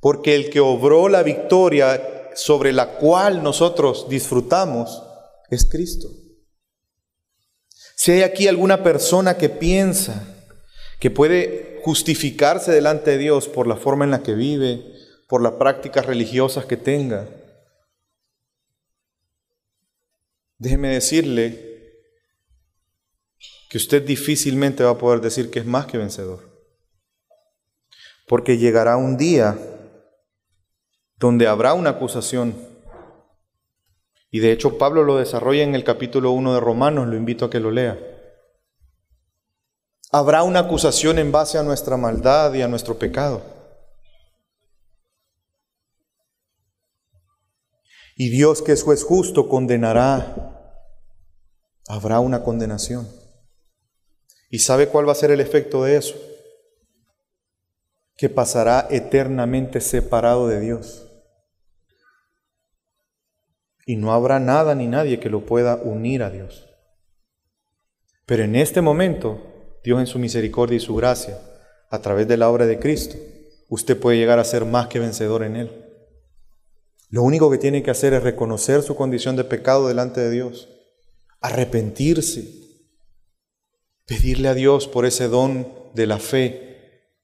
porque 0.00 0.34
el 0.34 0.50
que 0.50 0.60
obró 0.60 1.08
la 1.08 1.22
victoria 1.22 2.30
sobre 2.34 2.72
la 2.72 2.96
cual 2.96 3.42
nosotros 3.42 4.06
disfrutamos 4.08 5.02
es 5.50 5.68
Cristo. 5.68 6.08
Si 7.96 8.12
hay 8.12 8.22
aquí 8.22 8.48
alguna 8.48 8.82
persona 8.82 9.36
que 9.36 9.48
piensa 9.48 10.26
que 11.00 11.10
puede 11.10 11.80
justificarse 11.84 12.72
delante 12.72 13.12
de 13.12 13.18
Dios 13.18 13.48
por 13.48 13.66
la 13.66 13.76
forma 13.76 14.04
en 14.04 14.10
la 14.10 14.22
que 14.22 14.34
vive, 14.34 14.82
por 15.28 15.42
las 15.42 15.52
prácticas 15.52 16.06
religiosas 16.06 16.64
que 16.64 16.76
tenga, 16.76 17.28
Déjeme 20.58 20.88
decirle 20.88 21.74
que 23.68 23.78
usted 23.78 24.04
difícilmente 24.04 24.84
va 24.84 24.90
a 24.90 24.98
poder 24.98 25.20
decir 25.20 25.50
que 25.50 25.58
es 25.58 25.66
más 25.66 25.86
que 25.86 25.98
vencedor. 25.98 26.40
Porque 28.28 28.56
llegará 28.56 28.96
un 28.96 29.16
día 29.16 29.58
donde 31.16 31.46
habrá 31.46 31.74
una 31.74 31.90
acusación. 31.90 32.54
Y 34.30 34.40
de 34.40 34.52
hecho 34.52 34.78
Pablo 34.78 35.04
lo 35.04 35.16
desarrolla 35.16 35.62
en 35.62 35.74
el 35.74 35.84
capítulo 35.84 36.32
1 36.32 36.54
de 36.54 36.60
Romanos, 36.60 37.08
lo 37.08 37.16
invito 37.16 37.44
a 37.44 37.50
que 37.50 37.60
lo 37.60 37.70
lea. 37.70 37.98
Habrá 40.10 40.42
una 40.44 40.60
acusación 40.60 41.18
en 41.18 41.32
base 41.32 41.58
a 41.58 41.62
nuestra 41.62 41.96
maldad 41.96 42.54
y 42.54 42.62
a 42.62 42.68
nuestro 42.68 42.98
pecado. 42.98 43.53
Y 48.16 48.30
Dios 48.30 48.62
que 48.62 48.72
es 48.72 48.82
juez 48.82 49.02
justo 49.02 49.48
condenará 49.48 50.50
habrá 51.88 52.20
una 52.20 52.42
condenación. 52.42 53.08
¿Y 54.50 54.60
sabe 54.60 54.88
cuál 54.88 55.08
va 55.08 55.12
a 55.12 55.16
ser 55.16 55.30
el 55.30 55.40
efecto 55.40 55.82
de 55.84 55.96
eso? 55.96 56.14
Que 58.16 58.28
pasará 58.28 58.86
eternamente 58.90 59.80
separado 59.80 60.48
de 60.48 60.60
Dios. 60.60 61.04
y 63.86 63.96
no 63.96 64.12
habrá 64.12 64.40
nada 64.40 64.74
ni 64.74 64.86
nadie 64.86 65.20
que 65.20 65.30
lo 65.30 65.44
pueda 65.44 65.76
unir 65.76 66.22
a 66.22 66.30
Dios. 66.30 66.66
Pero 68.26 68.44
en 68.44 68.56
este 68.56 68.80
momento, 68.80 69.78
Dios 69.84 70.00
en 70.00 70.06
su 70.06 70.18
misericordia 70.18 70.76
y 70.76 70.80
su 70.80 70.94
gracia, 70.94 71.38
a 71.90 72.00
través 72.00 72.26
de 72.26 72.36
la 72.36 72.48
obra 72.48 72.66
de 72.66 72.78
Cristo, 72.78 73.16
usted 73.68 73.98
puede 73.98 74.16
llegar 74.16 74.38
a 74.38 74.44
ser 74.44 74.64
más 74.64 74.88
que 74.88 74.98
vencedor 74.98 75.42
en 75.42 75.56
Él. 75.56 75.83
Lo 77.08 77.22
único 77.22 77.50
que 77.50 77.58
tiene 77.58 77.82
que 77.82 77.90
hacer 77.90 78.12
es 78.14 78.22
reconocer 78.22 78.82
su 78.82 78.96
condición 78.96 79.36
de 79.36 79.44
pecado 79.44 79.88
delante 79.88 80.20
de 80.20 80.30
Dios, 80.30 80.68
arrepentirse, 81.40 82.48
pedirle 84.06 84.48
a 84.48 84.54
Dios 84.54 84.88
por 84.88 85.06
ese 85.06 85.28
don 85.28 85.68
de 85.94 86.06
la 86.06 86.18
fe 86.18 86.64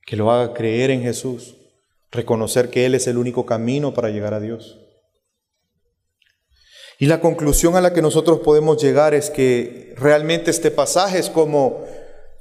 que 0.06 0.16
lo 0.16 0.30
haga 0.30 0.54
creer 0.54 0.90
en 0.90 1.02
Jesús, 1.02 1.56
reconocer 2.10 2.70
que 2.70 2.86
Él 2.86 2.94
es 2.94 3.06
el 3.06 3.18
único 3.18 3.46
camino 3.46 3.94
para 3.94 4.10
llegar 4.10 4.34
a 4.34 4.40
Dios. 4.40 4.78
Y 6.98 7.06
la 7.06 7.20
conclusión 7.20 7.76
a 7.76 7.80
la 7.80 7.94
que 7.94 8.02
nosotros 8.02 8.40
podemos 8.40 8.80
llegar 8.82 9.14
es 9.14 9.30
que 9.30 9.94
realmente 9.96 10.50
este 10.50 10.70
pasaje 10.70 11.18
es 11.18 11.30
como, 11.30 11.86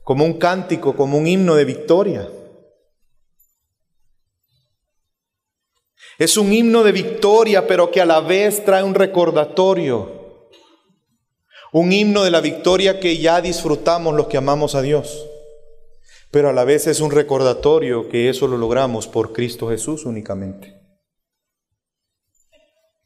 como 0.04 0.26
un 0.26 0.34
cántico, 0.34 0.98
como 0.98 1.18
un 1.18 1.28
himno 1.28 1.56
de 1.56 1.64
victoria. 1.64 2.30
Es 6.20 6.38
un 6.38 6.54
himno 6.54 6.84
de 6.84 6.92
victoria, 6.92 7.66
pero 7.66 7.90
que 7.90 8.02
a 8.02 8.06
la 8.06 8.20
vez 8.20 8.64
trae 8.64 8.84
un 8.84 8.94
recordatorio. 8.94 10.50
Un 11.72 11.92
himno 11.92 12.24
de 12.24 12.30
la 12.30 12.42
victoria 12.42 13.00
que 13.00 13.18
ya 13.18 13.42
disfrutamos 13.42 14.14
los 14.14 14.28
que 14.28 14.38
amamos 14.38 14.76
a 14.76 14.84
Dios. 14.84 15.26
Pero 16.30 16.50
a 16.50 16.54
la 16.54 16.64
vez 16.64 16.86
es 16.86 17.00
un 17.00 17.10
recordatorio 17.10 18.08
que 18.10 18.30
eso 18.30 18.48
lo 18.48 18.58
logramos 18.58 19.08
por 19.08 19.34
Cristo 19.34 19.70
Jesús 19.70 20.06
únicamente 20.06 20.80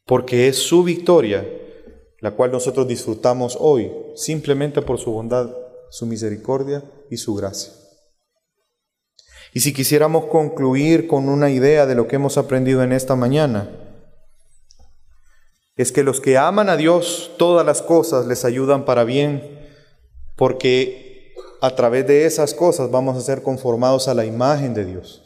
porque 0.05 0.47
es 0.47 0.57
su 0.57 0.83
victoria 0.83 1.43
la 2.19 2.31
cual 2.31 2.51
nosotros 2.51 2.87
disfrutamos 2.87 3.57
hoy, 3.59 3.91
simplemente 4.15 4.81
por 4.81 4.97
su 4.97 5.11
bondad, 5.11 5.53
su 5.89 6.05
misericordia 6.05 6.81
y 7.09 7.17
su 7.17 7.35
gracia. 7.35 7.73
Y 9.53 9.59
si 9.59 9.73
quisiéramos 9.73 10.25
concluir 10.25 11.07
con 11.07 11.29
una 11.29 11.51
idea 11.51 11.85
de 11.85 11.95
lo 11.95 12.07
que 12.07 12.15
hemos 12.15 12.37
aprendido 12.37 12.81
en 12.81 12.91
esta 12.91 13.15
mañana, 13.15 13.69
es 15.75 15.91
que 15.91 16.03
los 16.03 16.19
que 16.19 16.37
aman 16.37 16.69
a 16.69 16.77
Dios, 16.77 17.31
todas 17.37 17.65
las 17.65 17.81
cosas 17.81 18.25
les 18.25 18.45
ayudan 18.45 18.85
para 18.85 19.03
bien, 19.03 19.59
porque 20.35 21.33
a 21.61 21.75
través 21.75 22.07
de 22.07 22.25
esas 22.25 22.53
cosas 22.53 22.89
vamos 22.89 23.15
a 23.17 23.21
ser 23.21 23.43
conformados 23.43 24.07
a 24.07 24.13
la 24.13 24.25
imagen 24.25 24.73
de 24.73 24.85
Dios. 24.85 25.23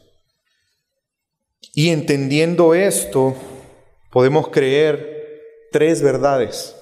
Y 1.73 1.89
entendiendo 1.89 2.73
esto, 2.73 3.33
podemos 4.11 4.49
creer 4.49 5.41
tres 5.71 6.01
verdades. 6.01 6.75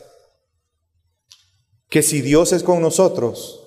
Que 1.89 2.01
si 2.01 2.21
Dios 2.21 2.53
es 2.53 2.63
con 2.63 2.81
nosotros, 2.81 3.64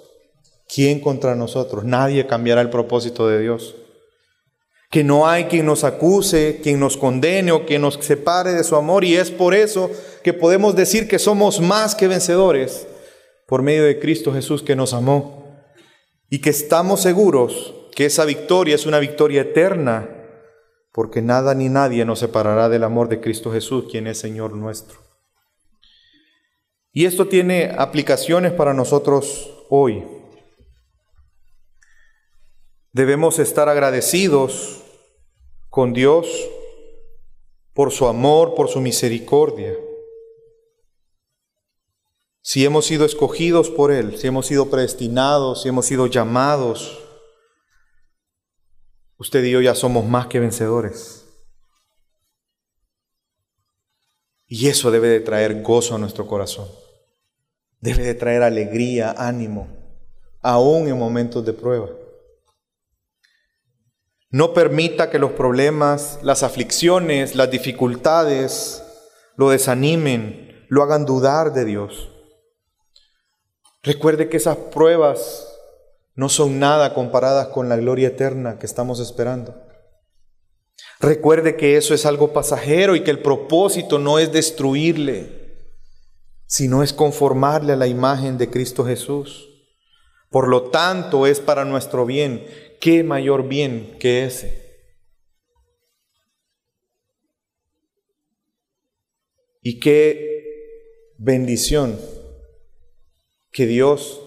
¿quién 0.69 1.01
contra 1.01 1.35
nosotros? 1.35 1.85
Nadie 1.85 2.27
cambiará 2.27 2.61
el 2.61 2.71
propósito 2.71 3.27
de 3.27 3.41
Dios. 3.41 3.75
Que 4.91 5.05
no 5.05 5.29
hay 5.29 5.45
quien 5.45 5.66
nos 5.66 5.85
acuse, 5.85 6.61
quien 6.62 6.81
nos 6.81 6.97
condene 6.97 7.53
o 7.53 7.66
quien 7.66 7.83
nos 7.83 7.95
separe 7.95 8.53
de 8.53 8.64
su 8.64 8.77
amor. 8.77 9.05
Y 9.05 9.16
es 9.16 9.31
por 9.31 9.55
eso 9.55 9.91
que 10.23 10.33
podemos 10.33 10.77
decir 10.77 11.09
que 11.09 11.19
somos 11.19 11.61
más 11.61 11.95
que 11.95 12.09
vencedores 12.09 12.87
por 13.47 13.62
medio 13.62 13.85
de 13.85 13.99
Cristo 13.99 14.33
Jesús 14.33 14.62
que 14.62 14.77
nos 14.77 14.95
amó. 14.95 15.62
Y 16.31 16.41
que 16.41 16.51
estamos 16.51 17.01
seguros 17.01 17.75
que 17.95 18.07
esa 18.07 18.25
victoria 18.25 18.75
es 18.75 18.87
una 18.87 18.99
victoria 18.99 19.43
eterna 19.43 20.14
porque 20.99 21.23
nada 21.23 21.55
ni 21.55 21.69
nadie 21.69 22.05
nos 22.05 22.19
separará 22.19 22.69
del 22.69 22.83
amor 22.83 23.09
de 23.09 23.21
Cristo 23.21 23.53
Jesús, 23.53 23.85
quien 23.89 24.09
es 24.09 24.19
Señor 24.19 24.57
nuestro. 24.57 24.99
Y 26.93 27.05
esto 27.05 27.29
tiene 27.29 27.73
aplicaciones 27.79 28.51
para 28.51 28.75
nosotros 28.75 29.64
hoy. 29.71 30.03
Debemos 32.99 33.38
estar 33.38 33.68
agradecidos 33.68 34.82
con 35.68 35.92
Dios 35.92 36.26
por 37.72 37.92
su 37.92 38.09
amor, 38.09 38.57
por 38.57 38.68
su 38.68 38.80
misericordia. 38.80 39.72
Si 42.40 42.64
hemos 42.64 42.86
sido 42.86 43.05
escogidos 43.05 43.70
por 43.70 43.92
Él, 43.92 44.18
si 44.18 44.26
hemos 44.26 44.46
sido 44.46 44.68
predestinados, 44.68 45.62
si 45.62 45.68
hemos 45.68 45.86
sido 45.86 46.09
llamados, 46.09 46.99
Usted 49.16 49.44
y 49.44 49.53
yo 49.53 49.61
ya 49.61 49.76
somos 49.76 50.05
más 50.05 50.26
que 50.26 50.40
vencedores. 50.40 51.24
Y 54.49 54.66
eso 54.66 54.90
debe 54.90 55.07
de 55.07 55.20
traer 55.20 55.62
gozo 55.62 55.94
a 55.94 55.99
nuestro 55.99 56.26
corazón. 56.26 56.66
Debe 57.80 58.03
de 58.03 58.14
traer 58.14 58.42
alegría, 58.42 59.14
ánimo, 59.16 59.68
aún 60.40 60.88
en 60.88 60.99
momentos 60.99 61.46
de 61.46 61.53
prueba. 61.53 61.90
No 64.31 64.53
permita 64.53 65.11
que 65.11 65.18
los 65.18 65.33
problemas, 65.33 66.18
las 66.22 66.43
aflicciones, 66.43 67.35
las 67.35 67.51
dificultades 67.51 68.83
lo 69.37 69.51
desanimen, 69.51 70.66
lo 70.68 70.83
hagan 70.83 71.07
dudar 71.07 71.53
de 71.53 71.64
Dios. 71.64 72.11
Recuerde 73.83 74.29
que 74.29 74.37
esas 74.37 74.57
pruebas 74.57 75.49
no 76.14 76.29
son 76.29 76.59
nada 76.59 76.93
comparadas 76.93 77.49
con 77.49 77.68
la 77.68 77.76
gloria 77.76 78.09
eterna 78.09 78.59
que 78.59 78.66
estamos 78.66 79.01
esperando. 79.01 79.55
Recuerde 81.01 81.57
que 81.57 81.76
eso 81.76 81.95
es 81.95 82.05
algo 82.05 82.33
pasajero 82.33 82.97
y 82.97 83.05
que 83.05 83.12
el 83.12 83.20
propósito 83.20 83.99
no 83.99 84.18
es 84.18 84.33
destruirle, 84.33 85.62
sino 86.47 86.83
es 86.83 86.93
conformarle 86.93 87.74
a 87.74 87.76
la 87.76 87.87
imagen 87.87 88.37
de 88.37 88.51
Cristo 88.51 88.85
Jesús. 88.85 89.49
Por 90.29 90.49
lo 90.49 90.64
tanto, 90.70 91.26
es 91.26 91.41
para 91.41 91.64
nuestro 91.64 92.05
bien. 92.05 92.45
¿Qué 92.81 93.03
mayor 93.03 93.49
bien 93.49 93.97
que 93.99 94.24
ese? 94.24 94.68
Y 99.62 99.81
qué 99.81 101.14
bendición 101.18 101.99
que 103.51 103.66
Dios 103.66 104.22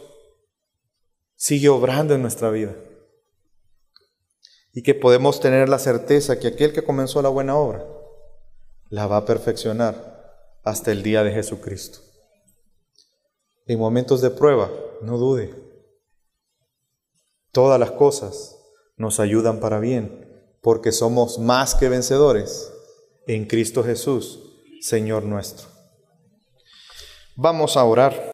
sigue 1.35 1.69
obrando 1.69 2.13
en 2.13 2.21
nuestra 2.21 2.51
vida. 2.51 2.75
Y 4.73 4.83
que 4.83 4.93
podemos 4.93 5.39
tener 5.39 5.69
la 5.69 5.79
certeza 5.79 6.39
que 6.39 6.47
aquel 6.47 6.73
que 6.73 6.83
comenzó 6.83 7.21
la 7.21 7.29
buena 7.29 7.55
obra 7.55 7.85
la 8.89 9.07
va 9.07 9.17
a 9.17 9.25
perfeccionar 9.25 10.59
hasta 10.63 10.91
el 10.91 11.01
día 11.01 11.23
de 11.23 11.31
Jesucristo. 11.31 11.99
En 13.65 13.79
momentos 13.79 14.21
de 14.21 14.29
prueba, 14.29 14.69
no 15.01 15.17
dude. 15.17 15.70
Todas 17.51 17.79
las 17.79 17.91
cosas 17.91 18.57
nos 18.95 19.19
ayudan 19.19 19.59
para 19.59 19.79
bien, 19.79 20.27
porque 20.61 20.91
somos 20.91 21.39
más 21.39 21.75
que 21.75 21.89
vencedores 21.89 22.71
en 23.27 23.45
Cristo 23.45 23.83
Jesús, 23.83 24.39
Señor 24.81 25.23
nuestro. 25.23 25.67
Vamos 27.35 27.77
a 27.77 27.83
orar. 27.83 28.29